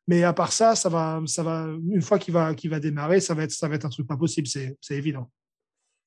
Mais 0.08 0.24
à 0.24 0.34
part 0.34 0.52
ça, 0.52 0.76
ça 0.76 0.90
va, 0.90 1.22
ça 1.26 1.44
va, 1.44 1.68
une 1.90 2.02
fois 2.02 2.20
qu'il 2.20 2.34
va, 2.34 2.54
va 2.54 2.80
démarrer, 2.80 3.22
ça 3.22 3.34
va 3.34 3.44
être, 3.44 3.52
ça 3.52 3.68
va 3.68 3.76
être 3.76 3.86
un 3.86 3.90
truc 3.90 4.06
pas 4.06 4.18
possible, 4.18 4.48
c'est 4.48 4.76
évident 4.92 5.30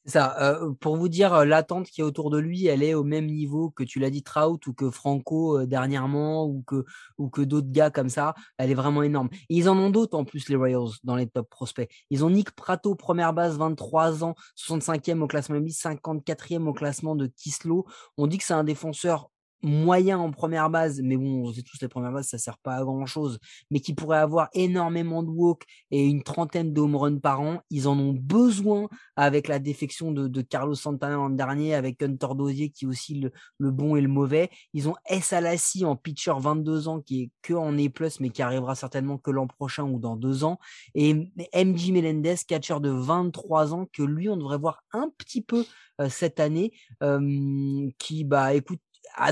ça. 0.06 0.60
Pour 0.80 0.96
vous 0.96 1.08
dire, 1.08 1.44
l'attente 1.44 1.86
qui 1.86 2.00
est 2.00 2.04
autour 2.04 2.30
de 2.30 2.38
lui, 2.38 2.66
elle 2.66 2.82
est 2.82 2.94
au 2.94 3.04
même 3.04 3.26
niveau 3.26 3.70
que 3.70 3.82
tu 3.82 3.98
l'as 3.98 4.10
dit 4.10 4.22
Trout 4.22 4.64
ou 4.66 4.72
que 4.72 4.90
Franco 4.90 5.64
dernièrement 5.66 6.46
ou 6.46 6.62
que 6.66 6.84
ou 7.18 7.28
que 7.28 7.42
d'autres 7.42 7.70
gars 7.70 7.90
comme 7.90 8.08
ça. 8.08 8.34
Elle 8.58 8.70
est 8.70 8.74
vraiment 8.74 9.02
énorme. 9.02 9.28
ils 9.48 9.68
en 9.68 9.76
ont 9.76 9.90
d'autres 9.90 10.16
en 10.16 10.24
plus 10.24 10.48
les 10.48 10.56
Royals 10.56 10.90
dans 11.04 11.16
les 11.16 11.26
top 11.26 11.48
prospects. 11.50 11.90
Ils 12.10 12.24
ont 12.24 12.30
Nick 12.30 12.52
Prato 12.52 12.94
première 12.94 13.32
base, 13.32 13.56
23 13.58 14.24
ans, 14.24 14.34
65e 14.56 15.20
au 15.22 15.26
classement 15.26 15.56
MLB, 15.56 15.68
54e 15.68 16.66
au 16.66 16.72
classement 16.72 17.16
de 17.16 17.26
Kislo. 17.26 17.86
On 18.16 18.26
dit 18.26 18.38
que 18.38 18.44
c'est 18.44 18.54
un 18.54 18.64
défenseur 18.64 19.30
moyen 19.62 20.18
en 20.18 20.30
première 20.30 20.70
base, 20.70 21.00
mais 21.02 21.16
bon, 21.16 21.46
on 21.46 21.52
sait 21.52 21.62
tous 21.62 21.78
les 21.80 21.88
premières 21.88 22.12
bases, 22.12 22.28
ça 22.28 22.38
sert 22.38 22.58
pas 22.58 22.76
à 22.76 22.84
grand 22.84 23.06
chose, 23.06 23.38
mais 23.70 23.80
qui 23.80 23.94
pourrait 23.94 24.18
avoir 24.18 24.48
énormément 24.52 25.22
de 25.22 25.28
walk 25.28 25.64
et 25.90 26.04
une 26.04 26.22
trentaine 26.22 26.72
de 26.72 26.80
home 26.80 26.96
runs 26.96 27.18
par 27.18 27.40
an. 27.40 27.60
Ils 27.70 27.88
en 27.88 27.98
ont 27.98 28.12
besoin 28.12 28.88
avec 29.16 29.48
la 29.48 29.58
défection 29.58 30.12
de, 30.12 30.42
Carlos 30.42 30.74
Santana 30.74 31.16
l'an 31.16 31.30
dernier, 31.30 31.74
avec 31.74 32.02
Hunter 32.02 32.28
Dozier 32.36 32.70
qui 32.70 32.84
est 32.84 32.88
aussi 32.88 33.14
le, 33.14 33.32
le, 33.58 33.70
bon 33.70 33.96
et 33.96 34.00
le 34.00 34.08
mauvais. 34.08 34.50
Ils 34.72 34.88
ont 34.88 34.94
S. 35.06 35.32
Alassi 35.32 35.84
en 35.84 35.96
pitcher 35.96 36.34
22 36.38 36.88
ans 36.88 37.00
qui 37.00 37.22
est 37.22 37.30
que 37.42 37.54
en 37.54 37.72
E+, 37.72 37.90
mais 38.20 38.30
qui 38.30 38.42
arrivera 38.42 38.74
certainement 38.74 39.18
que 39.18 39.30
l'an 39.30 39.46
prochain 39.46 39.84
ou 39.84 39.98
dans 39.98 40.16
deux 40.16 40.44
ans. 40.44 40.58
Et 40.94 41.14
MJ 41.14 41.90
Melendez, 41.92 42.36
catcher 42.46 42.80
de 42.80 42.90
23 42.90 43.74
ans, 43.74 43.86
que 43.92 44.02
lui, 44.02 44.28
on 44.28 44.36
devrait 44.36 44.58
voir 44.58 44.82
un 44.92 45.10
petit 45.18 45.42
peu 45.42 45.64
euh, 46.00 46.08
cette 46.08 46.40
année, 46.40 46.72
euh, 47.02 47.88
qui, 47.98 48.24
bah, 48.24 48.54
écoute, 48.54 48.80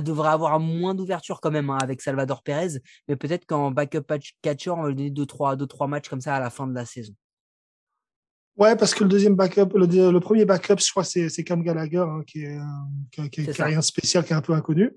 devrait 0.02 0.30
avoir 0.30 0.60
moins 0.60 0.94
d'ouverture 0.94 1.40
quand 1.40 1.50
même 1.50 1.70
hein, 1.70 1.78
avec 1.80 2.00
Salvador 2.00 2.42
Perez, 2.42 2.80
mais 3.08 3.16
peut-être 3.16 3.46
qu'en 3.46 3.70
backup 3.70 4.02
catcher, 4.42 4.70
on 4.70 4.82
va 4.82 4.88
lui 4.88 4.96
donner 4.96 5.10
2-3 5.10 5.56
deux, 5.56 5.66
trois, 5.66 5.86
matchs 5.86 6.08
comme 6.08 6.20
ça 6.20 6.34
à 6.34 6.40
la 6.40 6.50
fin 6.50 6.66
de 6.66 6.74
la 6.74 6.84
saison. 6.84 7.14
Ouais, 8.56 8.76
parce 8.76 8.94
que 8.94 9.02
le 9.02 9.10
deuxième 9.10 9.34
backup, 9.34 9.74
le, 9.74 10.18
premier 10.20 10.44
backup, 10.44 10.76
je 10.78 10.90
crois, 10.90 11.04
c'est 11.04 11.44
Cam 11.44 11.62
Gallagher, 11.62 12.04
hein, 12.06 12.22
qui, 12.26 12.44
est, 12.44 12.58
qui, 13.10 13.28
qui, 13.30 13.46
qui 13.46 13.62
a 13.62 13.64
rien 13.64 13.80
de 13.80 13.84
spécial, 13.84 14.24
qui 14.24 14.32
est 14.32 14.36
un 14.36 14.42
peu 14.42 14.52
inconnu. 14.52 14.92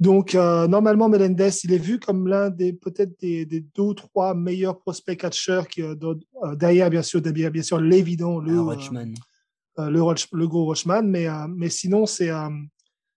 Donc, 0.00 0.34
euh, 0.34 0.66
normalement, 0.66 1.08
Melendez, 1.08 1.50
il 1.62 1.72
est 1.72 1.78
vu 1.78 2.00
comme 2.00 2.26
l'un 2.26 2.50
des 2.50 2.72
peut-être 2.72 3.18
des, 3.20 3.46
des, 3.46 3.60
deux 3.60 3.82
ou 3.82 3.94
trois 3.94 4.34
meilleurs 4.34 4.80
prospects 4.80 5.18
catcheurs 5.18 5.68
qui, 5.68 5.82
euh, 5.82 5.94
euh, 6.42 6.56
derrière, 6.56 6.90
bien 6.90 7.02
sûr, 7.02 7.22
derrière, 7.22 7.50
bien 7.50 7.62
sûr, 7.62 7.80
l'évident, 7.80 8.38
le, 8.38 8.50
le, 8.50 9.90
le, 10.32 10.48
gros 10.48 10.64
Rochman. 10.64 11.02
Mais, 11.04 11.26
mais 11.48 11.68
sinon, 11.68 12.06
c'est 12.06 12.30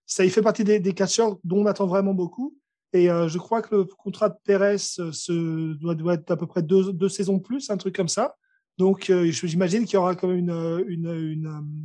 ça, 0.08 0.26
il 0.26 0.32
fait 0.32 0.42
partie 0.42 0.64
des, 0.64 0.80
des 0.80 0.94
catcheurs 0.94 1.38
dont 1.44 1.62
on 1.62 1.66
attend 1.68 1.86
vraiment 1.86 2.16
beaucoup. 2.16 2.58
Et 2.94 3.08
je 3.08 3.38
crois 3.38 3.62
que 3.62 3.76
le 3.76 3.86
contrat 3.86 4.30
de 4.30 4.36
Pérez 4.44 4.78
se, 4.78 5.74
doit, 5.74 5.94
doit 5.94 6.14
être 6.16 6.32
à 6.32 6.38
peu 6.38 6.48
près 6.48 6.64
deux, 6.64 6.94
deux 6.94 7.10
saisons 7.10 7.38
de 7.38 7.44
plus, 7.44 7.70
un 7.70 7.78
truc 7.78 7.94
comme 7.96 8.08
ça. 8.08 8.36
Donc, 8.78 9.12
j'imagine 9.24 9.84
qu'il 9.86 9.96
y 9.96 9.98
aura 9.98 10.16
quand 10.16 10.28
même 10.30 10.38
une, 10.38 10.86
une, 10.88 11.12
une, 11.14 11.84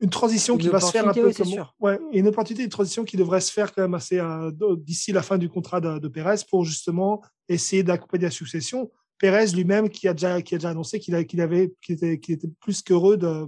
une 0.00 0.10
transition 0.10 0.56
qui 0.56 0.68
va 0.68 0.80
se 0.80 0.90
faire 0.90 1.08
un 1.08 1.12
peu 1.12 1.32
comme, 1.32 1.48
ouais, 1.80 1.98
une 2.12 2.28
opportunité, 2.28 2.64
une 2.64 2.70
transition 2.70 3.04
qui 3.04 3.16
devrait 3.16 3.40
se 3.40 3.52
faire 3.52 3.74
quand 3.74 3.82
même 3.82 3.94
assez 3.94 4.18
euh, 4.18 4.50
d'ici 4.78 5.12
la 5.12 5.22
fin 5.22 5.38
du 5.38 5.48
contrat 5.48 5.80
de, 5.80 5.98
de 5.98 6.08
Pérez 6.08 6.36
pour 6.48 6.64
justement 6.64 7.22
essayer 7.48 7.82
d'accompagner 7.82 8.24
la 8.24 8.30
succession. 8.30 8.90
Pérez 9.18 9.48
lui-même 9.48 9.88
qui 9.88 10.06
a 10.06 10.14
déjà 10.14 10.40
qui 10.40 10.54
a 10.54 10.58
déjà 10.58 10.70
annoncé 10.70 11.00
qu'il 11.00 11.26
qu'il 11.26 11.40
avait 11.40 11.74
qu'il 11.82 11.96
était, 11.96 12.20
qu'il 12.20 12.34
était 12.34 12.48
plus 12.60 12.82
qu'heureux 12.82 13.16
de 13.16 13.46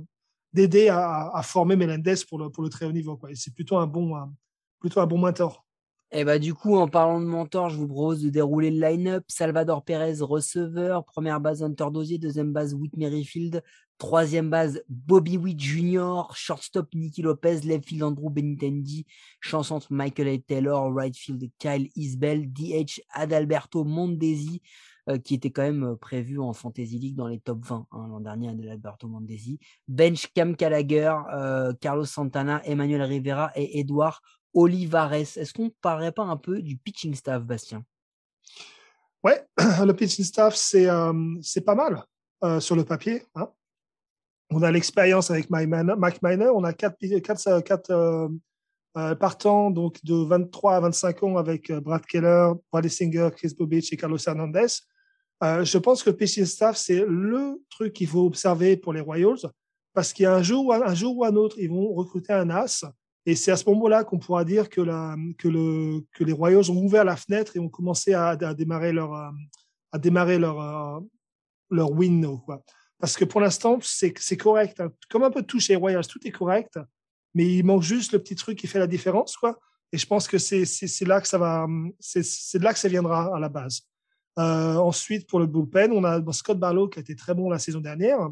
d'aider 0.52 0.88
à, 0.88 1.40
former 1.42 1.76
Melendez 1.76 2.14
pour 2.28 2.38
le 2.38 2.50
pour 2.50 2.62
le 2.62 2.68
très 2.68 2.86
haut 2.86 2.92
niveau 2.92 3.18
c'est 3.34 3.54
plutôt 3.54 3.78
un 3.78 3.86
bon 3.86 4.14
plutôt 4.80 5.00
un 5.00 5.06
bon 5.06 5.18
mentor. 5.18 5.64
Et 6.12 6.20
eh 6.20 6.24
bah 6.24 6.40
du 6.40 6.54
coup, 6.54 6.74
en 6.76 6.88
parlant 6.88 7.20
de 7.20 7.26
mentor, 7.26 7.70
je 7.70 7.76
vous 7.76 7.86
propose 7.86 8.20
de 8.20 8.30
dérouler 8.30 8.72
le 8.72 8.84
line-up. 8.84 9.22
Salvador 9.28 9.84
Pérez, 9.84 10.16
receveur, 10.20 11.04
première 11.04 11.40
base 11.40 11.62
Hunter 11.62 11.86
Dozier, 11.92 12.18
deuxième 12.18 12.52
base 12.52 12.74
Whit 12.74 12.90
Merrifield, 12.96 13.62
troisième 13.96 14.50
base 14.50 14.82
Bobby 14.88 15.36
Witt 15.36 15.60
Jr., 15.60 16.22
shortstop 16.34 16.88
Nicky 16.96 17.22
Lopez, 17.22 17.60
left 17.60 17.86
field 17.86 18.02
Andrew 18.02 18.28
Benintendi, 18.28 19.06
chanson 19.40 19.78
Michael 19.88 20.26
A. 20.26 20.38
Taylor, 20.38 20.92
right 20.92 21.16
field 21.16 21.44
Kyle 21.60 21.86
Isbell, 21.94 22.44
DH 22.52 23.00
Adalberto 23.14 23.84
Mondesi, 23.84 24.62
euh, 25.10 25.18
qui 25.18 25.34
était 25.34 25.50
quand 25.50 25.62
même 25.62 25.84
euh, 25.84 25.96
prévu 25.96 26.38
en 26.38 26.52
Fantasy 26.52 26.98
League 26.98 27.16
dans 27.16 27.26
les 27.26 27.40
top 27.40 27.64
20 27.64 27.86
hein, 27.90 28.06
l'an 28.08 28.20
dernier, 28.20 28.48
Adalberto 28.48 29.08
Mondesi, 29.08 29.58
bench 29.88 30.32
Cam 30.34 30.54
Gallagher, 30.54 31.14
euh, 31.32 31.72
Carlos 31.80 32.04
Santana, 32.04 32.62
Emmanuel 32.64 33.02
Rivera 33.02 33.50
et 33.56 33.80
Edouard 33.80 34.22
Olivares. 34.54 35.14
Est-ce 35.14 35.52
qu'on 35.52 35.64
ne 35.64 35.70
parlerait 35.80 36.12
pas 36.12 36.22
un 36.22 36.36
peu 36.36 36.62
du 36.62 36.76
pitching 36.76 37.14
staff, 37.14 37.42
Bastien? 37.42 37.82
Ouais, 39.24 39.44
le 39.84 39.92
pitching 39.92 40.24
staff, 40.24 40.54
c'est 40.54 40.88
euh, 40.88 41.12
pas 41.64 41.74
mal 41.74 42.04
sur 42.60 42.76
le 42.76 42.84
papier. 42.84 43.22
Hein. 43.34 43.50
On 44.50 44.62
a 44.62 44.70
l'expérience 44.70 45.30
avec 45.30 45.50
Mike 45.50 45.68
Miner. 46.22 46.50
On 46.54 46.64
a 46.64 46.72
quatre, 46.72 46.96
quatre, 47.20 47.60
quatre 47.60 48.30
partants 48.94 49.70
de 49.70 50.24
23 50.24 50.76
à 50.76 50.80
25 50.80 51.22
ans 51.22 51.36
avec 51.36 51.70
Brad 51.70 52.04
Keller, 52.06 52.52
Brady 52.72 52.88
Singer, 52.88 53.28
Chris 53.36 53.54
Bobich 53.58 53.92
et 53.92 53.96
Carlos 53.96 54.18
Hernandez. 54.26 54.66
Je 55.42 55.78
pense 55.78 56.02
que 56.02 56.10
pitching 56.10 56.44
staff, 56.44 56.76
c'est 56.76 57.04
le 57.06 57.62
truc 57.70 57.92
qu'il 57.94 58.06
faut 58.06 58.26
observer 58.26 58.76
pour 58.76 58.92
les 58.92 59.00
Royals 59.00 59.50
parce 59.92 60.12
qu'il 60.12 60.24
y 60.24 60.26
a 60.26 60.34
un 60.34 60.42
jour, 60.42 60.72
un 60.72 60.94
jour 60.94 61.16
ou 61.16 61.24
un 61.24 61.34
autre, 61.34 61.56
ils 61.58 61.70
vont 61.70 61.92
recruter 61.94 62.32
un 62.32 62.50
as 62.50 62.84
et 63.26 63.34
c'est 63.34 63.50
à 63.50 63.56
ce 63.56 63.68
moment-là 63.68 64.04
qu'on 64.04 64.18
pourra 64.18 64.44
dire 64.44 64.68
que, 64.68 64.80
la, 64.80 65.14
que, 65.38 65.48
le, 65.48 66.00
que 66.12 66.24
les 66.24 66.32
Royals 66.32 66.70
ont 66.70 66.82
ouvert 66.82 67.04
la 67.04 67.16
fenêtre 67.16 67.56
et 67.56 67.60
ont 67.60 67.68
commencé 67.68 68.14
à, 68.14 68.28
à 68.28 68.54
démarrer 68.54 68.92
leur, 68.92 69.12
à 69.92 69.98
démarrer 69.98 70.38
leur, 70.38 70.60
euh, 70.60 71.00
leur 71.70 71.92
win. 71.92 72.38
Quoi. 72.44 72.62
Parce 72.98 73.16
que 73.16 73.24
pour 73.24 73.40
l'instant, 73.40 73.78
c'est, 73.82 74.12
correct. 74.36 74.80
Hein. 74.80 74.90
Comme 75.08 75.22
un 75.22 75.30
peu 75.30 75.42
tout 75.42 75.60
chez 75.60 75.74
les 75.74 75.78
Royals, 75.78 76.06
tout 76.06 76.20
est 76.26 76.30
correct. 76.30 76.78
Mais 77.34 77.46
il 77.46 77.64
manque 77.64 77.82
juste 77.82 78.12
le 78.12 78.18
petit 78.18 78.34
truc 78.34 78.58
qui 78.58 78.66
fait 78.66 78.78
la 78.78 78.86
différence. 78.86 79.36
Quoi. 79.36 79.58
Et 79.92 79.98
je 79.98 80.06
pense 80.06 80.26
que 80.26 80.38
c'est, 80.38 80.64
là 81.06 81.20
que 81.20 81.28
ça 81.28 81.38
va, 81.38 81.66
c'est 81.98 82.62
là 82.62 82.72
que 82.72 82.78
ça 82.78 82.88
viendra 82.88 83.34
à 83.34 83.38
la 83.38 83.48
base. 83.48 83.82
Euh, 84.40 84.76
ensuite, 84.76 85.28
pour 85.28 85.38
le 85.38 85.46
bullpen, 85.46 85.92
on 85.92 86.04
a 86.04 86.32
Scott 86.32 86.58
Barlow 86.58 86.88
qui 86.88 86.98
a 86.98 87.02
été 87.02 87.14
très 87.14 87.34
bon 87.34 87.50
la 87.50 87.58
saison 87.58 87.80
dernière 87.80 88.30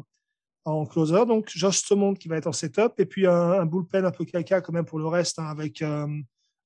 en 0.65 0.85
closer. 0.85 1.25
Donc, 1.25 1.49
Josh 1.49 1.77
Stomond 1.77 2.15
qui 2.15 2.27
va 2.27 2.37
être 2.37 2.47
en 2.47 2.51
setup. 2.51 2.93
Et 2.97 3.05
puis, 3.05 3.27
un, 3.27 3.65
bullpen 3.65 4.05
un 4.05 4.11
peu 4.11 4.25
caca 4.25 4.61
quand 4.61 4.73
même 4.73 4.85
pour 4.85 4.99
le 4.99 5.07
reste, 5.07 5.39
hein, 5.39 5.45
avec 5.45 5.81
euh, 5.81 6.07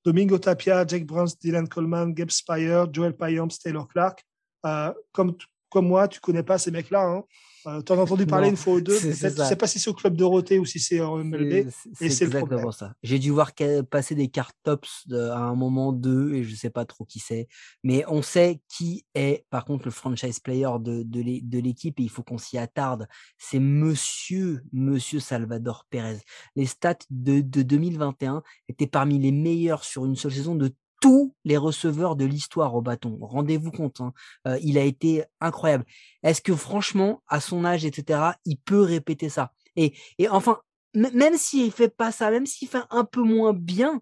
Domingo 0.04 0.38
Tapia, 0.38 0.86
Jake 0.86 1.06
Bruns, 1.06 1.34
Dylan 1.40 1.68
Coleman, 1.68 2.12
Gabe 2.12 2.30
Spire, 2.30 2.92
Joel 2.92 3.16
Payamps, 3.16 3.58
Taylor 3.62 3.86
Clark. 3.88 4.24
Euh, 4.66 4.92
comme, 5.12 5.36
comme 5.68 5.88
moi, 5.88 6.08
tu 6.08 6.20
connais 6.20 6.42
pas 6.42 6.58
ces 6.58 6.70
mecs-là. 6.70 7.04
Hein. 7.04 7.24
Euh, 7.66 7.82
tu 7.82 7.92
as 7.92 7.96
entendu 7.96 8.26
parler 8.26 8.48
une 8.48 8.56
fois 8.56 8.74
ou 8.74 8.80
deux. 8.80 8.98
Je 8.98 9.08
ne 9.08 9.12
sais 9.12 9.56
pas 9.56 9.66
si 9.66 9.78
c'est 9.78 9.90
au 9.90 9.94
club 9.94 10.16
Dorothée 10.16 10.58
ou 10.58 10.64
si 10.64 10.78
c'est 10.78 11.00
en 11.00 11.18
MLB. 11.18 11.68
C'est 11.94 12.06
exactement 12.06 12.72
ça. 12.72 12.94
J'ai 13.02 13.18
dû 13.18 13.30
voir 13.30 13.52
passer 13.90 14.14
des 14.14 14.28
cartes 14.28 14.56
tops 14.62 15.06
à 15.10 15.38
un 15.38 15.54
moment 15.54 15.92
d'eux 15.92 16.34
et 16.34 16.42
je 16.42 16.50
ne 16.50 16.56
sais 16.56 16.70
pas 16.70 16.84
trop 16.84 17.04
qui 17.04 17.18
c'est. 17.18 17.48
Mais 17.82 18.04
on 18.08 18.22
sait 18.22 18.60
qui 18.68 19.04
est, 19.14 19.44
par 19.50 19.64
contre, 19.64 19.84
le 19.86 19.90
franchise 19.90 20.40
player 20.40 20.68
de, 20.80 21.02
de 21.04 21.58
l'équipe 21.58 21.98
et 22.00 22.02
il 22.02 22.10
faut 22.10 22.22
qu'on 22.22 22.38
s'y 22.38 22.58
attarde. 22.58 23.06
C'est 23.38 23.60
monsieur, 23.60 24.62
monsieur 24.72 25.20
Salvador 25.20 25.86
Pérez. 25.90 26.18
Les 26.56 26.66
stats 26.66 26.98
de, 27.10 27.40
de 27.40 27.62
2021 27.62 28.42
étaient 28.68 28.86
parmi 28.86 29.18
les 29.18 29.32
meilleurs 29.32 29.84
sur 29.84 30.04
une 30.04 30.16
seule 30.16 30.32
saison 30.32 30.54
de 30.54 30.72
tous 31.04 31.34
les 31.44 31.58
receveurs 31.58 32.16
de 32.16 32.24
l'histoire 32.24 32.74
au 32.74 32.80
bâton. 32.80 33.18
Rendez-vous 33.20 33.70
compte, 33.70 34.00
hein. 34.00 34.14
euh, 34.48 34.58
il 34.62 34.78
a 34.78 34.82
été 34.82 35.22
incroyable. 35.38 35.84
Est-ce 36.22 36.40
que 36.40 36.56
franchement, 36.56 37.22
à 37.28 37.40
son 37.40 37.66
âge, 37.66 37.84
etc., 37.84 38.20
il 38.46 38.56
peut 38.56 38.80
répéter 38.80 39.28
ça? 39.28 39.52
Et, 39.76 39.94
et 40.16 40.30
enfin, 40.30 40.62
même 40.94 41.36
s'il 41.36 41.70
fait 41.72 41.94
pas 41.94 42.10
ça, 42.10 42.30
même 42.30 42.46
s'il 42.46 42.68
fait 42.68 42.84
un 42.88 43.04
peu 43.04 43.20
moins 43.20 43.52
bien, 43.52 44.00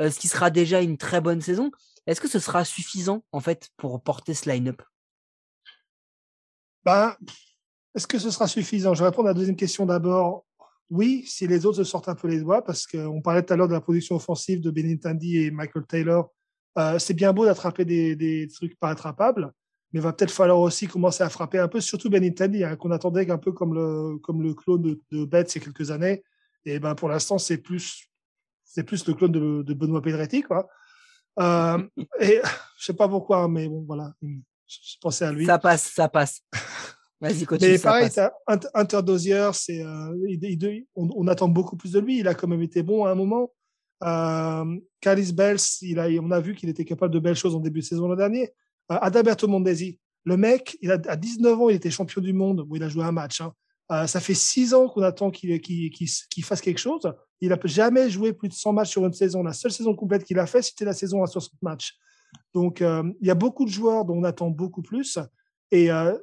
euh, 0.00 0.12
ce 0.12 0.20
qui 0.20 0.28
sera 0.28 0.50
déjà 0.50 0.80
une 0.80 0.96
très 0.96 1.20
bonne 1.20 1.40
saison, 1.40 1.72
est-ce 2.06 2.20
que 2.20 2.28
ce 2.28 2.38
sera 2.38 2.64
suffisant 2.64 3.24
en 3.32 3.40
fait 3.40 3.70
pour 3.76 4.00
porter 4.00 4.32
ce 4.32 4.48
line-up? 4.48 4.80
Ben, 6.84 7.16
Est-ce 7.96 8.06
que 8.06 8.20
ce 8.20 8.30
sera 8.30 8.46
suffisant? 8.46 8.94
Je 8.94 9.00
vais 9.00 9.08
répondre 9.08 9.26
à 9.26 9.32
la 9.32 9.34
deuxième 9.34 9.56
question 9.56 9.86
d'abord. 9.86 10.44
Oui, 10.90 11.24
si 11.26 11.46
les 11.46 11.66
autres 11.66 11.78
se 11.78 11.84
sortent 11.84 12.08
un 12.08 12.14
peu 12.14 12.28
les 12.28 12.40
doigts, 12.40 12.64
parce 12.64 12.86
qu'on 12.86 13.20
parlait 13.20 13.42
tout 13.42 13.52
à 13.52 13.56
l'heure 13.56 13.68
de 13.68 13.74
la 13.74 13.80
production 13.80 14.16
offensive 14.16 14.60
de 14.60 14.70
Benintendi 14.70 15.38
et 15.38 15.50
Michael 15.50 15.84
Taylor. 15.86 16.32
Euh, 16.78 16.98
c'est 16.98 17.14
bien 17.14 17.32
beau 17.32 17.44
d'attraper 17.44 17.84
des, 17.84 18.16
des, 18.16 18.48
trucs 18.48 18.78
pas 18.78 18.90
attrapables, 18.90 19.52
mais 19.92 20.00
il 20.00 20.02
va 20.02 20.12
peut-être 20.12 20.30
falloir 20.30 20.58
aussi 20.58 20.86
commencer 20.86 21.22
à 21.22 21.28
frapper 21.28 21.58
un 21.58 21.68
peu, 21.68 21.80
surtout 21.80 22.08
Benintendi, 22.08 22.64
hein, 22.64 22.76
qu'on 22.76 22.90
attendait 22.90 23.30
un 23.30 23.38
peu 23.38 23.52
comme 23.52 23.74
le, 23.74 24.18
comme 24.18 24.42
le 24.42 24.54
clone 24.54 24.82
de, 24.82 25.00
de 25.10 25.24
Betts 25.24 25.54
il 25.54 25.58
y 25.58 25.62
a 25.62 25.64
quelques 25.64 25.90
années. 25.90 26.22
Et 26.64 26.78
ben 26.78 26.94
pour 26.94 27.08
l'instant, 27.08 27.38
c'est 27.38 27.58
plus, 27.58 28.08
c'est 28.64 28.84
plus 28.84 29.06
le 29.06 29.14
clone 29.14 29.32
de, 29.32 29.62
de 29.62 29.74
Benoît 29.74 30.02
Pedretti, 30.02 30.42
quoi. 30.42 30.68
Euh, 31.38 31.78
et 32.20 32.40
je 32.78 32.84
sais 32.84 32.94
pas 32.94 33.08
pourquoi, 33.08 33.48
mais 33.48 33.68
bon, 33.68 33.84
voilà. 33.86 34.12
Je 34.22 34.96
pensais 35.00 35.24
à 35.24 35.32
lui. 35.32 35.46
Ça 35.46 35.58
passe, 35.58 35.90
ça 35.90 36.08
passe. 36.08 36.42
Vas-y, 37.20 37.44
continue. 37.44 37.72
Mais 37.72 37.78
pareil, 37.78 38.10
Hunter 38.74 39.02
Dozier, 39.02 39.50
c'est, 39.52 39.82
euh, 39.82 40.76
on, 40.94 41.26
attend 41.26 41.48
beaucoup 41.48 41.76
plus 41.76 41.92
de 41.92 41.98
lui. 41.98 42.18
Il 42.18 42.28
a 42.28 42.34
quand 42.34 42.46
même 42.46 42.62
été 42.62 42.82
bon 42.82 43.04
à 43.04 43.10
un 43.10 43.14
moment. 43.14 43.52
Euh, 44.04 44.78
Calis 45.00 45.32
Bells, 45.32 45.58
il 45.82 45.98
a, 45.98 46.08
on 46.22 46.30
a 46.30 46.40
vu 46.40 46.54
qu'il 46.54 46.68
était 46.68 46.84
capable 46.84 47.12
de 47.12 47.18
belles 47.18 47.34
choses 47.34 47.56
en 47.56 47.60
début 47.60 47.80
de 47.80 47.84
saison 47.84 48.06
l'an 48.06 48.14
dernier. 48.14 48.50
Euh, 48.92 48.98
Adalberto 49.00 49.48
Mondesi, 49.48 49.98
le 50.24 50.36
mec, 50.36 50.78
il 50.80 50.92
a, 50.92 50.98
à 51.08 51.16
19 51.16 51.60
ans, 51.60 51.68
il 51.68 51.76
était 51.76 51.90
champion 51.90 52.20
du 52.20 52.32
monde. 52.32 52.62
Bon, 52.62 52.76
il 52.76 52.82
a 52.82 52.88
joué 52.88 53.02
un 53.02 53.12
match. 53.12 53.40
Hein. 53.40 53.52
Euh, 53.90 54.06
ça 54.06 54.20
fait 54.20 54.34
6 54.34 54.74
ans 54.74 54.88
qu'on 54.88 55.02
attend 55.02 55.30
qu'il, 55.30 55.50
fasse 56.44 56.60
quelque 56.60 56.78
chose. 56.78 57.10
Il 57.40 57.48
n'a 57.48 57.58
jamais 57.64 58.10
joué 58.10 58.32
plus 58.32 58.48
de 58.48 58.54
100 58.54 58.72
matchs 58.74 58.90
sur 58.90 59.06
une 59.06 59.12
saison. 59.12 59.42
La 59.42 59.52
seule 59.52 59.72
saison 59.72 59.94
complète 59.94 60.24
qu'il 60.24 60.38
a 60.38 60.46
fait, 60.46 60.62
c'était 60.62 60.84
la 60.84 60.92
saison 60.92 61.22
à 61.22 61.26
60 61.26 61.62
matchs. 61.62 61.96
Donc, 62.52 62.82
euh, 62.82 63.02
il 63.20 63.26
y 63.26 63.30
a 63.30 63.34
beaucoup 63.34 63.64
de 63.64 63.70
joueurs 63.70 64.04
dont 64.04 64.16
on 64.18 64.24
attend 64.24 64.50
beaucoup 64.50 64.82
plus. 64.82 65.18
Et 65.70 65.90
euh, 65.90 66.16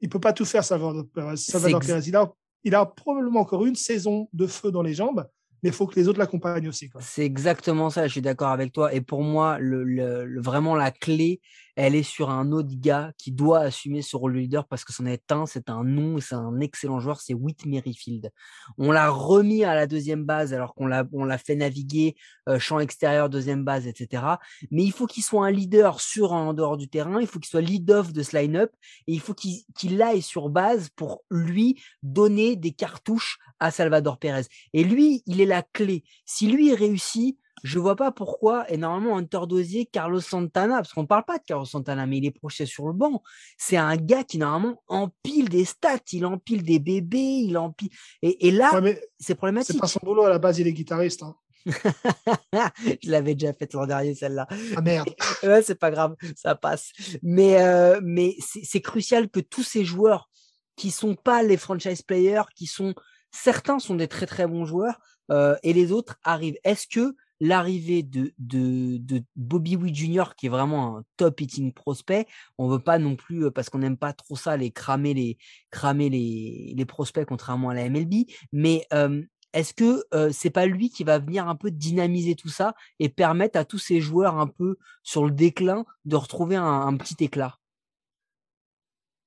il 0.00 0.08
peut 0.08 0.20
pas 0.20 0.32
tout 0.32 0.44
faire, 0.44 0.64
Salvador 0.64 1.04
Perez. 1.12 1.36
Salvador 1.36 1.80
Perez. 1.80 2.06
Il 2.06 2.16
a, 2.16 2.32
il 2.64 2.74
a 2.74 2.86
probablement 2.86 3.40
encore 3.40 3.64
une 3.66 3.76
saison 3.76 4.28
de 4.32 4.46
feu 4.46 4.70
dans 4.70 4.82
les 4.82 4.94
jambes, 4.94 5.26
mais 5.62 5.70
il 5.70 5.72
faut 5.72 5.86
que 5.86 5.98
les 5.98 6.08
autres 6.08 6.18
l'accompagnent 6.18 6.68
aussi. 6.68 6.90
C'est 7.00 7.24
exactement 7.24 7.90
ça, 7.90 8.06
je 8.06 8.12
suis 8.12 8.22
d'accord 8.22 8.50
avec 8.50 8.72
toi. 8.72 8.92
Et 8.92 9.00
pour 9.00 9.22
moi, 9.22 9.58
le, 9.58 9.84
le, 9.84 10.40
vraiment 10.40 10.74
la 10.74 10.90
clé, 10.90 11.40
elle 11.76 11.94
est 11.94 12.02
sur 12.02 12.30
un 12.30 12.52
autre 12.52 12.70
gars 12.72 13.12
qui 13.18 13.32
doit 13.32 13.60
assumer 13.60 14.00
ce 14.00 14.16
rôle 14.16 14.32
de 14.34 14.38
leader 14.38 14.66
parce 14.66 14.84
que 14.84 14.94
c'en 14.94 15.04
est 15.04 15.30
un, 15.30 15.44
c'est 15.44 15.68
un 15.68 15.84
nom, 15.84 16.18
c'est 16.18 16.34
un 16.34 16.58
excellent 16.60 17.00
joueur, 17.00 17.20
c'est 17.20 17.34
Whit 17.34 17.66
Merrifield. 17.66 18.30
On 18.78 18.90
l'a 18.90 19.10
remis 19.10 19.62
à 19.62 19.74
la 19.74 19.86
deuxième 19.86 20.24
base 20.24 20.54
alors 20.54 20.74
qu'on 20.74 20.86
l'a, 20.86 21.04
on 21.12 21.24
l'a 21.24 21.36
fait 21.36 21.54
naviguer 21.54 22.16
euh, 22.48 22.58
champ 22.58 22.80
extérieur, 22.80 23.28
deuxième 23.28 23.62
base, 23.62 23.86
etc. 23.86 24.22
Mais 24.70 24.84
il 24.84 24.92
faut 24.92 25.06
qu'il 25.06 25.22
soit 25.22 25.46
un 25.46 25.50
leader 25.50 26.00
sur 26.00 26.32
en 26.32 26.54
dehors 26.54 26.78
du 26.78 26.88
terrain, 26.88 27.20
il 27.20 27.26
faut 27.26 27.38
qu'il 27.38 27.50
soit 27.50 27.60
lead-off 27.60 28.10
de 28.12 28.22
ce 28.22 28.36
line-up 28.36 28.72
et 29.06 29.12
il 29.12 29.20
faut 29.20 29.34
qu'il, 29.34 29.60
qu'il 29.76 30.00
aille 30.00 30.22
sur 30.22 30.48
base 30.48 30.88
pour 30.96 31.24
lui 31.30 31.82
donner 32.02 32.56
des 32.56 32.72
cartouches 32.72 33.38
à 33.60 33.70
Salvador 33.70 34.18
Perez. 34.18 34.46
Et 34.72 34.82
lui, 34.82 35.22
il 35.26 35.42
est 35.42 35.46
la 35.46 35.62
clé. 35.62 36.04
Si 36.24 36.46
lui 36.46 36.74
réussit, 36.74 37.38
je 37.62 37.78
vois 37.78 37.96
pas 37.96 38.12
pourquoi, 38.12 38.70
et 38.70 38.76
normalement, 38.76 39.16
Hunter 39.16 39.40
Dozier, 39.48 39.86
Carlos 39.86 40.20
Santana, 40.20 40.76
parce 40.76 40.92
qu'on 40.92 41.02
ne 41.02 41.06
parle 41.06 41.24
pas 41.24 41.38
de 41.38 41.44
Carlos 41.44 41.64
Santana, 41.64 42.06
mais 42.06 42.18
il 42.18 42.26
est 42.26 42.30
projeté 42.30 42.66
sur 42.66 42.86
le 42.86 42.92
banc. 42.92 43.22
C'est 43.56 43.76
un 43.76 43.96
gars 43.96 44.24
qui, 44.24 44.38
normalement, 44.38 44.82
empile 44.88 45.48
des 45.48 45.64
stats, 45.64 45.98
il 46.12 46.26
empile 46.26 46.62
des 46.62 46.78
bébés, 46.78 47.18
il 47.18 47.56
empile. 47.56 47.90
Et, 48.22 48.48
et 48.48 48.50
là, 48.50 48.70
c'est 49.18 49.34
problématique. 49.34 49.74
C'est 49.74 49.80
pas 49.80 49.86
son 49.86 50.00
boulot 50.02 50.24
à 50.24 50.30
la 50.30 50.38
base, 50.38 50.58
il 50.58 50.66
est 50.66 50.72
guitariste. 50.72 51.22
Hein. 51.22 51.34
je 51.66 53.10
l'avais 53.10 53.34
déjà 53.34 53.52
faite 53.52 53.72
l'an 53.74 53.86
dernier, 53.86 54.14
celle-là. 54.14 54.46
Ah 54.76 54.80
merde. 54.80 55.08
ouais, 55.42 55.62
c'est 55.62 55.74
pas 55.78 55.90
grave, 55.90 56.14
ça 56.36 56.54
passe. 56.54 56.92
Mais, 57.22 57.60
euh, 57.62 58.00
mais 58.02 58.36
c'est 58.40 58.80
crucial 58.80 59.28
que 59.28 59.40
tous 59.40 59.62
ces 59.62 59.84
joueurs 59.84 60.28
qui 60.76 60.90
sont 60.90 61.14
pas 61.14 61.42
les 61.42 61.56
franchise 61.56 62.02
players, 62.02 62.42
qui 62.54 62.66
sont 62.66 62.94
certains 63.30 63.78
sont 63.78 63.94
des 63.94 64.08
très 64.08 64.26
très 64.26 64.46
bons 64.46 64.64
joueurs 64.64 64.98
euh, 65.30 65.56
et 65.62 65.72
les 65.72 65.90
autres 65.90 66.16
arrivent. 66.22 66.58
Est-ce 66.64 66.86
que 66.86 67.16
l'arrivée 67.40 68.02
de, 68.02 68.32
de, 68.38 68.96
de, 68.98 69.22
Bobby 69.36 69.76
Witt 69.76 69.94
Jr., 69.94 70.34
qui 70.36 70.46
est 70.46 70.50
vraiment 70.50 70.98
un 70.98 71.04
top 71.16 71.40
hitting 71.40 71.72
prospect, 71.72 72.26
on 72.58 72.68
veut 72.68 72.78
pas 72.78 72.98
non 72.98 73.16
plus, 73.16 73.46
euh, 73.46 73.50
parce 73.50 73.68
qu'on 73.68 73.78
n'aime 73.78 73.96
pas 73.96 74.12
trop 74.12 74.36
ça, 74.36 74.56
les 74.56 74.70
cramer 74.70 75.14
les, 75.14 75.38
cramer 75.70 76.08
les, 76.08 76.74
les 76.76 76.84
prospects, 76.86 77.26
contrairement 77.26 77.70
à 77.70 77.74
la 77.74 77.88
MLB, 77.88 78.24
mais 78.52 78.86
euh, 78.92 79.22
est-ce 79.52 79.72
que 79.72 80.04
euh, 80.14 80.30
c'est 80.32 80.50
pas 80.50 80.66
lui 80.66 80.90
qui 80.90 81.04
va 81.04 81.18
venir 81.18 81.48
un 81.48 81.56
peu 81.56 81.70
dynamiser 81.70 82.34
tout 82.34 82.48
ça 82.48 82.74
et 82.98 83.08
permettre 83.08 83.58
à 83.58 83.64
tous 83.64 83.78
ces 83.78 84.00
joueurs 84.00 84.38
un 84.38 84.46
peu 84.46 84.76
sur 85.02 85.24
le 85.24 85.30
déclin 85.30 85.84
de 86.04 86.16
retrouver 86.16 86.56
un, 86.56 86.94
petit 86.96 87.24
éclat? 87.24 87.56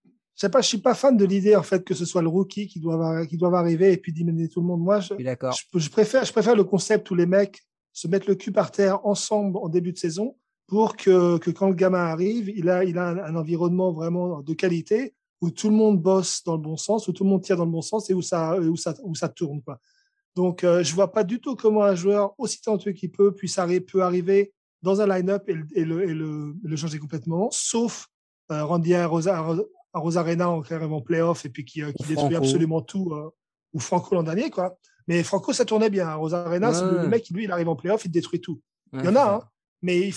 Je 0.06 0.46
sais 0.46 0.50
pas, 0.50 0.62
je 0.62 0.68
suis 0.68 0.78
pas 0.78 0.94
fan 0.94 1.18
de 1.18 1.26
l'idée 1.26 1.56
en 1.56 1.64
fait 1.64 1.84
que 1.84 1.94
ce 1.94 2.06
soit 2.06 2.22
le 2.22 2.30
rookie 2.30 2.68
qui 2.68 2.80
doit 2.80 3.26
qui 3.26 3.38
doit 3.38 3.58
arriver 3.58 3.92
et 3.92 3.98
puis 3.98 4.14
diminuer 4.14 4.48
tout 4.48 4.62
le 4.62 4.68
monde. 4.68 4.82
Moi, 4.82 5.02
je, 5.02 5.16
je, 5.18 5.80
je, 5.80 5.90
préfère 5.90 6.24
je 6.24 6.32
préfère 6.32 6.56
le 6.56 6.64
concept 6.64 7.10
où 7.12 7.16
les 7.16 7.26
mecs 7.26 7.60
se 7.94 8.08
mettent 8.08 8.28
le 8.28 8.36
cul 8.36 8.52
par 8.52 8.72
terre 8.72 9.06
ensemble 9.06 9.58
en 9.58 9.70
début 9.70 9.92
de 9.94 9.98
saison 9.98 10.36
pour 10.68 10.96
que, 10.96 11.38
que 11.40 11.52
quand 11.52 11.68
le 11.68 11.76
gamin 11.76 12.06
arrive, 12.06 12.50
il 12.50 12.70
a, 12.70 12.84
il 12.84 12.98
a 12.98 13.10
un, 13.10 13.36
environnement 13.36 13.92
vraiment 13.92 14.42
de 14.42 14.54
qualité 14.54 15.16
où 15.42 15.50
tout 15.50 15.70
le 15.70 15.76
monde 15.76 16.02
bosse 16.02 16.44
dans 16.44 16.54
le 16.54 16.62
bon 16.62 16.78
sens, 16.78 17.08
où 17.08 17.14
tout 17.14 17.24
le 17.24 17.30
monde 17.30 17.42
tire 17.42 17.58
dans 17.58 17.66
le 17.66 17.72
bon 17.72 17.82
sens 17.82 18.10
et 18.10 18.14
où 18.14 18.22
ça, 18.22 18.60
où 18.60 18.76
ça, 18.76 18.94
où 19.04 19.16
ça 19.16 19.30
tourne. 19.30 19.62
Quoi. 19.62 19.80
Donc, 20.36 20.64
euh, 20.64 20.84
je 20.84 20.94
vois 20.94 21.12
pas 21.12 21.24
du 21.24 21.40
tout 21.40 21.56
comment 21.56 21.84
un 21.84 21.96
joueur 21.96 22.34
aussi 22.38 22.62
talentueux 22.62 22.92
qu'il 22.92 23.12
peut 23.12 23.34
puisse 23.34 23.58
arriver, 23.58 23.80
peut 23.80 24.04
arriver 24.04 24.54
dans 24.82 25.02
un 25.02 25.08
line-up 25.08 25.48
et, 25.50 25.56
et, 25.74 25.86
le, 25.86 26.10
et 26.10 26.14
le, 26.14 26.56
le, 26.62 26.76
changer 26.76 27.00
complètement, 27.00 27.50
sauf 27.52 28.08
euh, 28.52 28.64
Randy 28.64 28.94
à 28.94 29.08
Rosa, 29.08 29.46
à 29.94 30.00
Rosarena 30.00 30.50
en 30.50 30.62
carrément 30.62 31.02
playoff 31.02 31.46
et 31.46 31.50
puis 31.50 31.66
qui, 31.66 31.84
euh, 31.84 31.92
qui 31.92 32.08
détruit 32.08 32.36
absolument 32.36 32.82
tout, 32.82 33.12
euh, 33.14 33.30
ou 33.74 33.80
Franco 33.80 34.16
l'an 34.16 34.24
dernier, 34.24 34.50
quoi. 34.50 34.78
Mais 35.10 35.24
Franco, 35.24 35.54
ça 35.54 35.66
tournait 35.66 35.90
bien. 35.90 36.14
Rosa 36.14 36.46
Arena, 36.46 36.70
le 36.70 37.08
mec, 37.08 37.28
lui, 37.32 37.46
il 37.46 37.52
arrive 37.52 37.68
en 37.68 37.76
playoff, 37.76 38.06
il 38.06 38.12
détruit 38.12 38.40
tout. 38.40 38.62
il 38.94 39.04
y 39.04 39.08
en 39.08 39.16
a, 39.16 39.34
hein, 39.34 39.50
mais, 39.82 40.08
il 40.08 40.14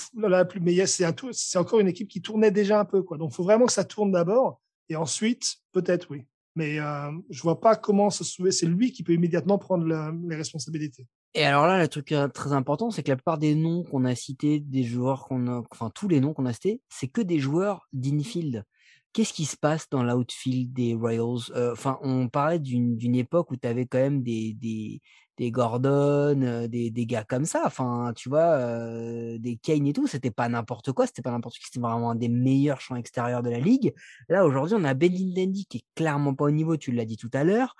mais 0.60 0.86
c'est 0.86 1.58
encore 1.58 1.80
une 1.80 1.88
équipe 1.88 2.08
qui 2.08 2.20
tournait 2.20 2.50
déjà 2.50 2.78
un 2.78 2.84
peu. 2.84 3.02
Quoi. 3.02 3.16
Donc, 3.16 3.30
il 3.32 3.34
faut 3.34 3.42
vraiment 3.42 3.64
que 3.64 3.72
ça 3.72 3.84
tourne 3.84 4.12
d'abord. 4.12 4.60
Et 4.90 4.96
ensuite, 4.96 5.56
peut-être, 5.72 6.08
oui. 6.10 6.26
Mais 6.56 6.78
euh, 6.78 7.10
je 7.30 7.40
vois 7.40 7.58
pas 7.58 7.74
comment 7.74 8.10
c'est 8.10 8.66
lui 8.66 8.92
qui 8.92 9.02
peut 9.02 9.14
immédiatement 9.14 9.56
prendre 9.56 9.86
les 10.28 10.36
responsabilités. 10.36 11.06
Et 11.32 11.44
alors 11.44 11.66
là, 11.66 11.80
le 11.80 11.88
truc 11.88 12.12
euh, 12.12 12.28
très 12.28 12.52
important, 12.52 12.90
c'est 12.90 13.02
que 13.02 13.08
la 13.08 13.16
plupart 13.16 13.38
des 13.38 13.54
noms 13.54 13.84
qu'on 13.84 14.04
a 14.04 14.14
cités, 14.14 14.60
des 14.60 14.82
joueurs 14.82 15.24
qu'on 15.24 15.48
a, 15.48 15.62
enfin 15.70 15.90
tous 15.94 16.08
les 16.08 16.20
noms 16.20 16.34
qu'on 16.34 16.44
a 16.44 16.52
cités, 16.52 16.82
c'est 16.90 17.08
que 17.08 17.22
des 17.22 17.38
joueurs 17.38 17.88
d'infield 17.94 18.64
qu'est-ce 19.12 19.32
qui 19.32 19.44
se 19.44 19.56
passe 19.56 19.88
dans 19.90 20.02
l'outfield 20.02 20.72
des 20.72 20.94
Royals? 20.94 21.50
Euh, 21.54 21.72
Enfin, 21.72 21.98
on 22.02 22.28
parlait 22.28 22.58
d'une 22.58 23.14
époque 23.14 23.50
où 23.50 23.56
tu 23.56 23.66
avais 23.66 23.86
quand 23.86 23.98
même 23.98 24.22
des, 24.22 24.54
des, 24.54 25.00
des 25.36 25.50
Gordon, 25.50 26.40
euh, 26.42 26.66
des, 26.68 26.90
des, 26.90 27.06
gars 27.06 27.24
comme 27.24 27.44
ça. 27.44 27.62
Enfin, 27.64 28.12
tu 28.16 28.28
vois, 28.28 28.40
euh, 28.40 29.38
des 29.38 29.56
Kane 29.56 29.86
et 29.86 29.92
tout, 29.92 30.06
c'était 30.06 30.30
pas 30.30 30.48
n'importe 30.48 30.92
quoi, 30.92 31.06
c'était 31.06 31.22
pas 31.22 31.30
n'importe 31.30 31.56
qui, 31.56 31.64
c'était 31.66 31.80
vraiment 31.80 32.10
un 32.10 32.14
des 32.14 32.28
meilleurs 32.28 32.80
champs 32.80 32.96
extérieurs 32.96 33.42
de 33.42 33.50
la 33.50 33.58
ligue. 33.58 33.94
Là, 34.28 34.44
aujourd'hui, 34.44 34.76
on 34.78 34.84
a 34.84 34.94
Benintendi 34.94 35.66
qui 35.66 35.78
est 35.78 35.84
clairement 35.94 36.34
pas 36.34 36.44
au 36.44 36.50
niveau, 36.50 36.76
tu 36.76 36.92
l'as 36.92 37.04
dit 37.04 37.16
tout 37.16 37.30
à 37.32 37.44
l'heure. 37.44 37.76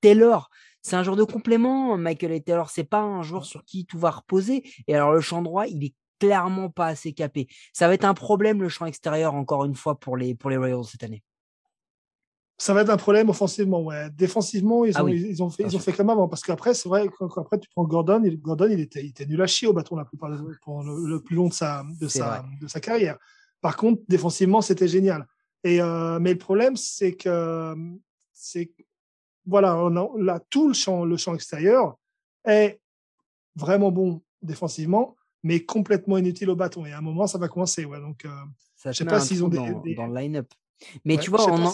Taylor, 0.00 0.50
c'est 0.82 0.96
un 0.96 1.02
joueur 1.02 1.16
de 1.16 1.24
complément. 1.24 1.96
Michael 1.98 2.32
et 2.32 2.40
Taylor, 2.40 2.70
c'est 2.70 2.84
pas 2.84 3.00
un 3.00 3.22
joueur 3.22 3.44
sur 3.44 3.64
qui 3.64 3.84
tout 3.86 3.98
va 3.98 4.10
reposer. 4.10 4.62
Et 4.86 4.94
alors, 4.94 5.12
le 5.12 5.20
champ 5.20 5.42
droit, 5.42 5.66
il 5.66 5.84
est 5.84 5.94
clairement 6.18 6.70
pas 6.70 6.86
assez 6.86 7.12
capé. 7.12 7.46
Ça 7.72 7.88
va 7.88 7.94
être 7.94 8.04
un 8.04 8.14
problème 8.14 8.62
le 8.62 8.68
champ 8.68 8.86
extérieur 8.86 9.34
encore 9.34 9.64
une 9.64 9.74
fois 9.74 9.98
pour 9.98 10.16
les 10.16 10.34
pour 10.34 10.50
les 10.50 10.56
Royals 10.56 10.84
cette 10.84 11.04
année. 11.04 11.22
Ça 12.60 12.74
va 12.74 12.80
être 12.80 12.90
un 12.90 12.96
problème 12.96 13.28
offensivement, 13.28 13.82
ouais. 13.84 14.10
Défensivement, 14.10 14.84
ils 14.84 14.92
ah 14.96 15.04
ont, 15.04 15.08
ils, 15.08 15.40
ont 15.44 15.48
fait, 15.48 15.62
ils 15.62 15.76
ont 15.76 15.78
fait 15.78 15.92
comme 15.92 16.10
avant. 16.10 16.26
Parce 16.26 16.42
qu'après, 16.42 16.74
c'est 16.74 16.88
vrai, 16.88 17.08
qu'après, 17.32 17.60
tu 17.60 17.68
prends 17.68 17.84
Gordon, 17.84 18.20
Gordon, 18.42 18.68
il 18.68 18.80
était, 18.80 19.00
il 19.00 19.10
était 19.10 19.26
nul 19.26 19.40
à 19.40 19.46
chier 19.46 19.68
au 19.68 19.72
bâton 19.72 19.94
la 19.94 20.04
plupart 20.04 20.28
pour 20.62 20.82
le, 20.82 21.22
plus 21.22 21.36
long 21.36 21.46
de 21.46 21.52
sa, 21.52 21.84
de 22.00 22.08
sa, 22.08 22.44
de 22.60 22.66
sa 22.66 22.80
carrière. 22.80 23.16
Par 23.60 23.76
contre, 23.76 24.02
défensivement, 24.08 24.60
c'était 24.60 24.88
génial. 24.88 25.24
Et, 25.62 25.80
euh, 25.80 26.18
mais 26.18 26.32
le 26.32 26.38
problème, 26.38 26.74
c'est 26.76 27.12
que, 27.12 27.74
c'est, 28.32 28.72
voilà, 29.46 29.76
on 29.76 29.96
a, 29.96 30.08
là, 30.18 30.40
tout 30.50 30.66
le 30.66 30.74
champ, 30.74 31.04
le 31.04 31.16
champ 31.16 31.36
extérieur 31.36 31.96
est 32.44 32.80
vraiment 33.54 33.92
bon 33.92 34.20
défensivement, 34.42 35.16
mais 35.42 35.64
complètement 35.64 36.18
inutile 36.18 36.50
au 36.50 36.56
bâton. 36.56 36.84
Et 36.86 36.92
à 36.92 36.98
un 36.98 37.02
moment, 37.02 37.26
ça 37.26 37.38
va 37.38 37.48
commencer. 37.48 37.84
Ouais, 37.84 38.00
donc, 38.00 38.24
euh, 38.24 38.30
ça 38.76 38.92
je 38.92 38.98
sais 38.98 39.04
pas 39.04 39.20
s'ils 39.20 39.44
ont 39.44 39.48
des, 39.48 39.94
dans, 39.94 40.06
le 40.06 40.14
line-up. 40.14 40.52
Mais 41.04 41.16
tu 41.18 41.30
vois, 41.30 41.50
on 41.50 41.72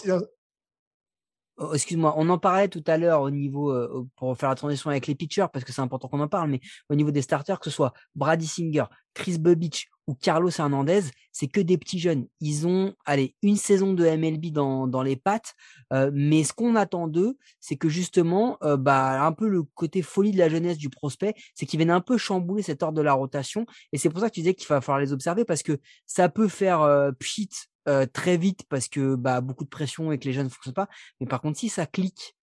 oh, 1.59 1.75
excuse-moi, 1.75 2.15
on 2.17 2.29
en 2.29 2.39
parlait 2.39 2.69
tout 2.69 2.85
à 2.87 2.97
l'heure 2.97 3.23
au 3.23 3.31
niveau, 3.31 3.71
euh, 3.71 4.07
pour 4.17 4.37
faire 4.37 4.49
la 4.49 4.55
transition 4.55 4.91
avec 4.91 5.07
les 5.07 5.15
pitchers, 5.15 5.47
parce 5.53 5.65
que 5.65 5.73
c'est 5.73 5.83
important 5.83 6.09
qu'on 6.09 6.21
en 6.21 6.29
parle, 6.29 6.51
mais 6.51 6.61
au 6.89 6.95
niveau 6.95 7.11
des 7.11 7.23
starters, 7.23 7.59
que 7.59 7.67
ce 7.67 7.71
soit 7.71 7.93
Brady 8.15 8.47
Singer, 8.47 8.85
Chris 9.13 9.39
Bubich 9.39 9.89
ou 10.07 10.15
Carlos 10.15 10.51
Hernandez, 10.57 11.03
c'est 11.33 11.49
que 11.49 11.61
des 11.61 11.79
petits 11.79 11.99
jeunes. 11.99 12.27
Ils 12.41 12.67
ont, 12.67 12.95
allez, 13.05 13.35
une 13.43 13.57
saison 13.57 13.93
de 13.93 14.05
MLB 14.05 14.53
dans, 14.53 14.87
dans 14.87 15.03
les 15.03 15.17
pattes, 15.17 15.55
euh, 15.93 16.11
mais 16.13 16.45
ce 16.45 16.53
qu'on 16.53 16.77
attend 16.77 17.09
d'eux, 17.09 17.37
c'est 17.61 17.77
que 17.77 17.89
justement, 17.89 18.59
euh, 18.63 18.77
bah, 18.77 19.25
un 19.25 19.33
peu 19.33 19.49
le 19.49 19.63
côté 19.63 20.03
folie 20.03 20.33
de 20.33 20.39
la 20.39 20.49
jeunesse 20.49 20.79
du 20.79 20.91
prospect, 20.91 21.35
c'est 21.55 21.67
qu'ils 21.67 21.79
viennent 21.79 21.91
un 21.91 22.01
peu 22.01 22.19
chambouler 22.19 22.63
cet 22.63 22.83
ordre 22.83 22.97
de 22.97 23.03
la 23.03 23.15
rotation, 23.15 23.67
et 23.93 23.99
c'est 23.99 24.11
pour 24.11 24.21
ça 24.21 24.29
que 24.29 24.35
tu 24.35 24.41
disais 24.41 24.55
qu'il 24.55 24.69
va 24.69 24.81
falloir 24.81 25.01
les 25.01 25.13
observer, 25.13 25.45
parce 25.45 25.63
que 25.63 25.79
ça 26.07 26.29
peut 26.29 26.49
faire 26.49 26.83
euh, 26.83 27.11
pchit 27.13 27.51
euh, 27.89 28.07
très 28.07 28.37
vite, 28.37 28.65
parce 28.69 28.89
que 28.89 29.15
bah, 29.15 29.41
beaucoup 29.41 29.65
de 29.65 29.71
pression 29.71 30.13
et 30.13 30.19
que 30.19 30.27
les 30.27 30.33
jeunes 30.33 30.47
ne 30.47 30.51
fonctionnent 30.51 30.75
pas, 30.75 30.89
mais 31.21 31.27
par 31.27 31.41
contre, 31.41 31.59
si 31.59 31.69
ça 31.69 31.87
clique, 31.87 32.37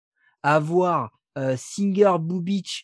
avoir 0.43 1.11
Singer, 1.55 2.15
Bubich 2.19 2.83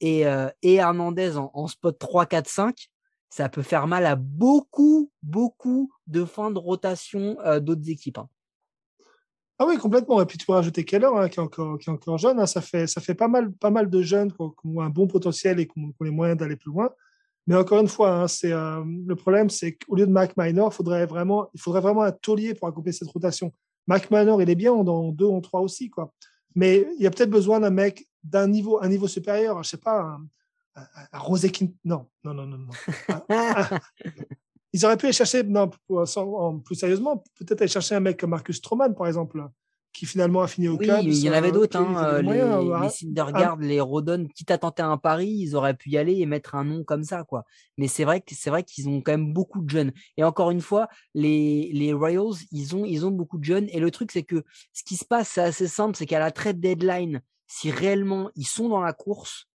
et, 0.00 0.20
et 0.62 0.74
Hernandez 0.74 1.36
en, 1.36 1.50
en 1.52 1.66
spot 1.66 1.98
3, 1.98 2.24
4, 2.24 2.48
5, 2.48 2.88
ça 3.34 3.48
peut 3.48 3.62
faire 3.62 3.88
mal 3.88 4.06
à 4.06 4.14
beaucoup, 4.14 5.10
beaucoup 5.20 5.90
de 6.06 6.24
fins 6.24 6.52
de 6.52 6.58
rotation 6.58 7.36
euh, 7.44 7.58
d'autres 7.58 7.90
équipes. 7.90 8.18
Hein. 8.18 8.28
Ah 9.58 9.66
oui, 9.66 9.76
complètement. 9.76 10.22
Et 10.22 10.24
puis 10.24 10.38
tu 10.38 10.46
peux 10.46 10.52
rajouter 10.52 10.84
Keller, 10.84 11.10
hein, 11.16 11.28
qui, 11.28 11.40
est 11.40 11.42
encore, 11.42 12.16
jeune. 12.16 12.38
Hein. 12.38 12.46
Ça, 12.46 12.60
fait, 12.60 12.86
ça 12.86 13.00
fait 13.00 13.16
pas 13.16 13.26
mal, 13.26 13.52
pas 13.52 13.70
mal 13.70 13.90
de 13.90 14.02
jeunes 14.02 14.30
qui 14.30 14.40
ont, 14.40 14.80
un 14.80 14.88
bon 14.88 15.08
potentiel 15.08 15.58
et 15.58 15.66
qui 15.66 15.72
ont, 15.80 15.92
les 16.04 16.12
moyens 16.12 16.38
d'aller 16.38 16.54
plus 16.54 16.70
loin. 16.70 16.90
Mais 17.48 17.56
encore 17.56 17.80
une 17.80 17.88
fois, 17.88 18.24
euh, 18.44 18.84
le 19.04 19.14
problème, 19.16 19.50
c'est 19.50 19.72
qu'au 19.72 19.96
lieu 19.96 20.06
de 20.06 20.12
Mac 20.12 20.36
Minor, 20.36 20.72
faudrait 20.72 21.06
vraiment, 21.06 21.48
il 21.54 21.60
faudrait 21.60 21.80
vraiment 21.80 22.02
un 22.02 22.12
taulier 22.12 22.54
pour 22.54 22.68
accomplir 22.68 22.94
cette 22.94 23.08
rotation. 23.08 23.52
Mac 23.88 24.12
Minor, 24.12 24.42
il 24.42 24.48
est 24.48 24.54
bien 24.54 24.76
dans 24.84 25.10
deux 25.10 25.26
ou 25.26 25.40
trois 25.40 25.60
aussi. 25.60 25.90
Mais 26.54 26.86
il 26.98 27.02
y 27.02 27.06
a 27.08 27.10
peut-être 27.10 27.30
besoin 27.30 27.58
d'un 27.58 27.70
mec 27.70 28.06
d'un 28.22 28.46
niveau, 28.46 28.80
un 28.80 28.88
niveau 28.88 29.08
supérieur. 29.08 29.60
Je 29.64 29.70
sais 29.70 29.76
pas, 29.76 30.18
à, 30.74 31.18
Rosé 31.18 31.50
Non, 31.84 32.08
non, 32.24 32.34
non, 32.34 32.46
non. 32.46 32.58
non. 32.58 32.72
Ah, 33.28 33.68
ah. 33.70 33.80
Ils 34.72 34.84
auraient 34.84 34.96
pu 34.96 35.06
aller 35.06 35.12
chercher, 35.12 35.44
non, 35.44 35.70
plus 36.64 36.74
sérieusement, 36.74 37.22
peut-être 37.38 37.60
aller 37.60 37.68
chercher 37.68 37.94
un 37.94 38.00
mec 38.00 38.18
comme 38.18 38.30
Marcus 38.30 38.56
Stroman, 38.56 38.92
par 38.92 39.06
exemple, 39.06 39.40
qui 39.92 40.04
finalement 40.04 40.42
a 40.42 40.48
fini 40.48 40.66
au 40.66 40.76
oui, 40.76 40.88
Il 41.04 41.14
y 41.14 41.30
en 41.30 41.32
avait 41.32 41.52
d'autres, 41.52 41.76
hein, 41.76 42.20
les, 42.20 42.32
les 42.32 43.68
les 43.68 43.80
Rodon, 43.80 44.26
quitte 44.34 44.50
à 44.50 44.58
tenter 44.58 44.82
un 44.82 44.96
pari, 44.96 45.28
ils 45.28 45.54
auraient 45.54 45.74
pu 45.74 45.90
y 45.90 45.96
aller 45.96 46.18
et 46.18 46.26
mettre 46.26 46.56
un 46.56 46.64
nom 46.64 46.82
comme 46.82 47.04
ça, 47.04 47.22
quoi. 47.22 47.44
Mais 47.78 47.86
c'est 47.86 48.02
vrai 48.02 48.20
que 48.20 48.34
c'est 48.34 48.50
vrai 48.50 48.64
qu'ils 48.64 48.88
ont 48.88 49.00
quand 49.00 49.12
même 49.12 49.32
beaucoup 49.32 49.62
de 49.62 49.70
jeunes. 49.70 49.92
Et 50.16 50.24
encore 50.24 50.50
une 50.50 50.60
fois, 50.60 50.88
les, 51.14 51.70
les 51.72 51.92
Royals, 51.92 52.34
ils 52.50 52.74
ont, 52.74 52.84
ils 52.84 53.06
ont 53.06 53.12
beaucoup 53.12 53.38
de 53.38 53.44
jeunes. 53.44 53.68
Et 53.68 53.78
le 53.78 53.92
truc, 53.92 54.10
c'est 54.10 54.24
que 54.24 54.44
ce 54.72 54.82
qui 54.82 54.96
se 54.96 55.04
passe, 55.04 55.28
c'est 55.28 55.42
assez 55.42 55.68
simple, 55.68 55.96
c'est 55.96 56.06
qu'à 56.06 56.18
la 56.18 56.32
trade 56.32 56.58
deadline, 56.58 57.22
si 57.46 57.70
réellement 57.70 58.30
ils 58.34 58.48
sont 58.48 58.68
dans 58.68 58.80
la 58.80 58.92
course, 58.92 59.46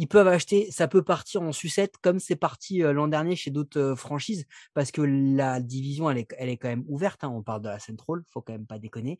ils 0.00 0.08
peuvent 0.08 0.28
acheter, 0.28 0.70
ça 0.70 0.88
peut 0.88 1.02
partir 1.02 1.42
en 1.42 1.52
sucette 1.52 1.98
comme 1.98 2.20
c'est 2.20 2.34
parti 2.34 2.78
l'an 2.78 3.06
dernier 3.06 3.36
chez 3.36 3.50
d'autres 3.50 3.94
franchises 3.94 4.46
parce 4.72 4.90
que 4.90 5.02
la 5.02 5.60
division 5.60 6.10
elle 6.10 6.16
est, 6.16 6.34
elle 6.38 6.48
est 6.48 6.56
quand 6.56 6.68
même 6.68 6.86
ouverte. 6.88 7.22
Hein, 7.22 7.28
on 7.28 7.42
parle 7.42 7.60
de 7.60 7.68
la 7.68 7.78
Central, 7.78 8.22
faut 8.26 8.40
quand 8.40 8.54
même 8.54 8.66
pas 8.66 8.78
déconner. 8.78 9.18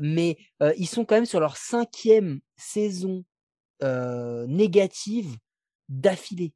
mais 0.00 0.38
ils 0.78 0.86
sont 0.86 1.04
quand 1.04 1.16
même 1.16 1.26
sur 1.26 1.38
leur 1.38 1.58
cinquième 1.58 2.40
saison 2.56 3.26
négative 4.48 5.36
d'affilée. 5.90 6.54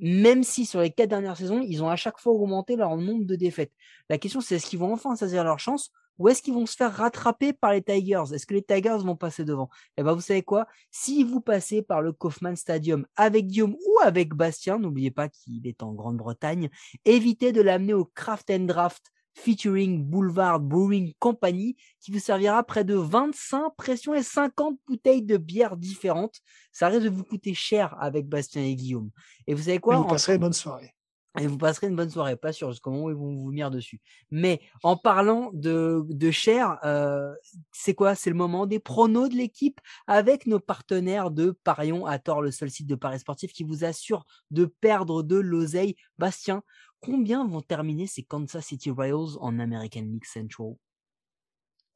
Même 0.00 0.42
si 0.42 0.66
sur 0.66 0.80
les 0.80 0.90
quatre 0.90 1.10
dernières 1.10 1.36
saisons, 1.36 1.60
ils 1.60 1.84
ont 1.84 1.88
à 1.88 1.94
chaque 1.94 2.18
fois 2.18 2.32
augmenté 2.32 2.74
leur 2.74 2.96
nombre 2.96 3.24
de 3.24 3.36
défaites. 3.36 3.72
La 4.08 4.18
question 4.18 4.40
c'est 4.40 4.56
est-ce 4.56 4.66
qu'ils 4.66 4.80
vont 4.80 4.92
enfin 4.92 5.14
saisir 5.14 5.44
leur 5.44 5.60
chance 5.60 5.92
ou 6.18 6.28
est-ce 6.28 6.42
qu'ils 6.42 6.54
vont 6.54 6.66
se 6.66 6.76
faire 6.76 6.94
rattraper 6.94 7.52
par 7.52 7.72
les 7.72 7.82
Tigers? 7.82 8.24
Est-ce 8.32 8.46
que 8.46 8.54
les 8.54 8.62
Tigers 8.62 8.98
vont 8.98 9.16
passer 9.16 9.44
devant? 9.44 9.68
Eh 9.96 10.02
ben, 10.02 10.12
vous 10.12 10.20
savez 10.20 10.42
quoi? 10.42 10.66
Si 10.90 11.24
vous 11.24 11.40
passez 11.40 11.82
par 11.82 12.02
le 12.02 12.12
Kaufman 12.12 12.56
Stadium 12.56 13.06
avec 13.16 13.46
Guillaume 13.46 13.74
ou 13.74 13.98
avec 14.02 14.34
Bastien, 14.34 14.78
n'oubliez 14.78 15.10
pas 15.10 15.28
qu'il 15.28 15.66
est 15.66 15.82
en 15.82 15.92
Grande-Bretagne, 15.92 16.70
évitez 17.04 17.52
de 17.52 17.60
l'amener 17.60 17.94
au 17.94 18.04
Craft 18.04 18.50
and 18.50 18.64
Draft 18.66 19.12
featuring 19.34 20.04
Boulevard 20.04 20.60
Brewing 20.60 21.14
Company 21.18 21.76
qui 22.00 22.12
vous 22.12 22.18
servira 22.18 22.62
près 22.62 22.84
de 22.84 22.94
25 22.94 23.70
pressions 23.76 24.14
et 24.14 24.22
50 24.22 24.78
bouteilles 24.86 25.22
de 25.22 25.36
bière 25.36 25.76
différentes. 25.76 26.40
Ça 26.70 26.88
risque 26.88 27.04
de 27.04 27.08
vous 27.08 27.24
coûter 27.24 27.54
cher 27.54 27.96
avec 28.00 28.28
Bastien 28.28 28.62
et 28.62 28.74
Guillaume. 28.74 29.10
Et 29.46 29.54
vous 29.54 29.62
savez 29.62 29.78
quoi? 29.78 29.96
Vous 29.96 30.06
passerez 30.06 30.34
une 30.34 30.40
bonne 30.40 30.52
soirée 30.52 30.94
et 31.40 31.46
vous 31.46 31.56
passerez 31.56 31.86
une 31.86 31.96
bonne 31.96 32.10
soirée. 32.10 32.36
Pas 32.36 32.52
sûr 32.52 32.70
jusqu'au 32.70 32.90
moment 32.90 33.04
où 33.04 33.10
ils 33.10 33.16
vont 33.16 33.34
vous 33.34 33.48
venir 33.48 33.70
dessus. 33.70 34.00
Mais 34.30 34.60
en 34.82 34.96
parlant 34.96 35.50
de, 35.54 36.04
de 36.08 36.30
cher, 36.30 36.78
euh, 36.84 37.34
c'est 37.72 37.94
quoi? 37.94 38.14
C'est 38.14 38.30
le 38.30 38.36
moment 38.36 38.66
des 38.66 38.78
pronos 38.78 39.28
de 39.28 39.34
l'équipe 39.34 39.80
avec 40.06 40.46
nos 40.46 40.60
partenaires 40.60 41.30
de 41.30 41.52
Parion 41.64 42.06
à 42.06 42.18
tort, 42.18 42.42
le 42.42 42.50
seul 42.50 42.70
site 42.70 42.86
de 42.86 42.94
paris 42.94 43.20
sportif 43.20 43.52
qui 43.52 43.64
vous 43.64 43.84
assure 43.84 44.26
de 44.50 44.66
perdre 44.66 45.22
de 45.22 45.36
l'oseille. 45.36 45.96
Bastien, 46.18 46.62
combien 47.00 47.46
vont 47.46 47.62
terminer 47.62 48.06
ces 48.06 48.22
Kansas 48.22 48.66
City 48.66 48.90
Royals 48.90 49.38
en 49.40 49.58
American 49.58 50.02
League 50.02 50.26
Central? 50.26 50.74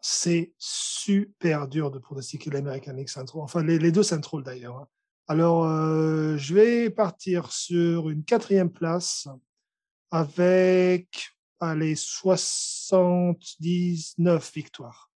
C'est 0.00 0.54
super 0.58 1.68
dur 1.68 1.90
de 1.90 1.98
pronostiquer 1.98 2.50
l'American 2.50 2.92
League 2.92 3.08
Central. 3.08 3.42
Enfin, 3.42 3.62
les, 3.62 3.78
les 3.78 3.92
deux 3.92 4.02
Central 4.02 4.42
d'ailleurs. 4.42 4.76
Hein. 4.76 4.88
Alors, 5.28 5.64
euh, 5.64 6.36
je 6.36 6.54
vais 6.54 6.88
partir 6.88 7.50
sur 7.50 8.10
une 8.10 8.22
quatrième 8.22 8.70
place 8.70 9.26
avec 10.12 11.32
les 11.74 11.96
79 11.96 14.52
victoires. 14.54 15.10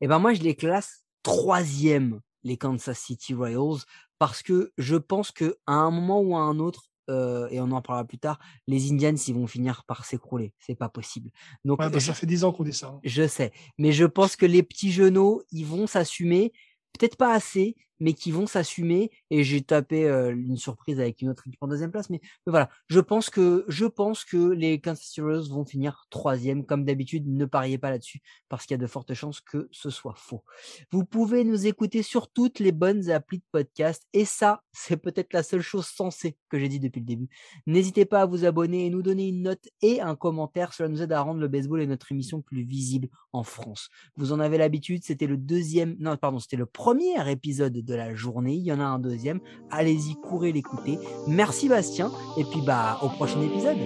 Eh 0.00 0.08
ben 0.08 0.18
moi, 0.18 0.32
je 0.32 0.40
les 0.40 0.54
classe 0.54 1.04
troisième, 1.22 2.22
les 2.42 2.56
Kansas 2.56 2.98
City 2.98 3.34
Royals, 3.34 3.82
parce 4.18 4.42
que 4.42 4.72
je 4.78 4.96
pense 4.96 5.30
que 5.30 5.58
à 5.66 5.74
un 5.74 5.90
moment 5.90 6.22
ou 6.22 6.34
à 6.34 6.40
un 6.40 6.58
autre, 6.58 6.88
euh, 7.10 7.48
et 7.50 7.60
on 7.60 7.70
en 7.72 7.82
parlera 7.82 8.06
plus 8.06 8.18
tard, 8.18 8.38
les 8.66 8.90
Indians, 8.90 9.14
ils 9.14 9.34
vont 9.34 9.46
finir 9.46 9.84
par 9.84 10.06
s'écrouler. 10.06 10.54
C'est 10.58 10.74
pas 10.74 10.88
possible. 10.88 11.30
Donc, 11.66 11.80
bah, 11.80 12.00
ça 12.00 12.14
fait 12.14 12.24
dix 12.26 12.44
ans 12.44 12.52
qu'on 12.52 12.64
dit 12.64 12.72
ça. 12.72 12.86
Hein. 12.88 12.98
Je 13.04 13.28
sais, 13.28 13.52
mais 13.76 13.92
je 13.92 14.06
pense 14.06 14.36
que 14.36 14.46
les 14.46 14.62
petits 14.62 14.90
genoux, 14.90 15.42
ils 15.50 15.66
vont 15.66 15.86
s'assumer. 15.86 16.54
Peut-être 16.98 17.16
pas 17.16 17.34
assez, 17.34 17.76
mais 18.00 18.14
qui 18.14 18.30
vont 18.30 18.46
s'assumer. 18.46 19.10
Et 19.30 19.44
j'ai 19.44 19.62
tapé 19.62 20.06
une 20.06 20.56
surprise 20.56 21.00
avec 21.00 21.22
une 21.22 21.28
autre 21.28 21.46
équipe 21.46 21.62
en 21.62 21.68
deuxième 21.68 21.90
place. 21.90 22.10
Mais, 22.10 22.20
voilà, 22.46 22.70
je 22.88 23.00
pense 23.00 23.30
que 23.30 23.64
je 23.68 23.86
pense 23.86 24.24
que 24.24 24.50
les 24.50 24.80
Kansas 24.80 25.04
City 25.04 25.20
Royals 25.20 25.48
vont 25.48 25.64
finir 25.64 26.06
troisième. 26.10 26.66
Comme 26.66 26.84
d'habitude, 26.84 27.26
ne 27.26 27.44
pariez 27.44 27.78
pas 27.78 27.90
là-dessus 27.90 28.20
parce 28.48 28.66
qu'il 28.66 28.74
y 28.74 28.80
a 28.80 28.82
de 28.82 28.86
fortes 28.86 29.14
chances 29.14 29.40
que 29.40 29.68
ce 29.70 29.90
soit 29.90 30.14
faux. 30.16 30.44
Vous 30.90 31.04
pouvez 31.04 31.44
nous 31.44 31.66
écouter 31.66 32.02
sur 32.02 32.30
toutes 32.30 32.58
les 32.58 32.72
bonnes 32.72 33.10
applis 33.10 33.38
de 33.38 33.44
podcast. 33.52 34.06
Et 34.12 34.24
ça, 34.24 34.62
c'est 34.72 34.96
peut-être 34.96 35.32
la 35.32 35.42
seule 35.42 35.60
chose 35.60 35.86
sensée 35.86 36.36
que 36.48 36.58
j'ai 36.58 36.68
dit 36.68 36.80
depuis 36.80 37.00
le 37.00 37.06
début. 37.06 37.28
N'hésitez 37.66 38.04
pas 38.04 38.22
à 38.22 38.26
vous 38.26 38.44
abonner 38.44 38.86
et 38.86 38.90
nous 38.90 39.02
donner 39.02 39.28
une 39.28 39.42
note 39.42 39.68
et 39.80 40.00
un 40.00 40.16
commentaire. 40.16 40.72
Cela 40.72 40.88
nous 40.88 41.02
aide 41.02 41.12
à 41.12 41.20
rendre 41.20 41.40
le 41.40 41.48
baseball 41.48 41.80
et 41.80 41.86
notre 41.86 42.12
émission 42.12 42.42
plus 42.42 42.62
visible 42.62 43.08
en 43.32 43.42
France. 43.42 43.88
Vous 44.16 44.32
en 44.32 44.40
avez 44.40 44.58
l'habitude. 44.58 45.02
C'était 45.04 45.26
le 45.26 45.36
deuxième, 45.36 45.96
non, 45.98 46.16
pardon, 46.16 46.38
c'était 46.38 46.56
le 46.56 46.66
premier 46.66 47.30
épisode 47.30 47.76
de 47.84 47.94
la 47.94 48.14
journée. 48.14 48.54
Il 48.54 48.62
y 48.62 48.72
en 48.72 48.80
a 48.80 48.84
un 48.84 48.98
deuxième. 48.98 49.40
Allez-y, 49.70 50.16
courez 50.16 50.52
l'écouter. 50.52 50.98
Merci 51.26 51.68
Bastien. 51.68 52.10
Et 52.36 52.44
puis 52.44 52.60
bah 52.64 52.98
au 53.02 53.08
prochain 53.08 53.40
épisode. 53.40 53.78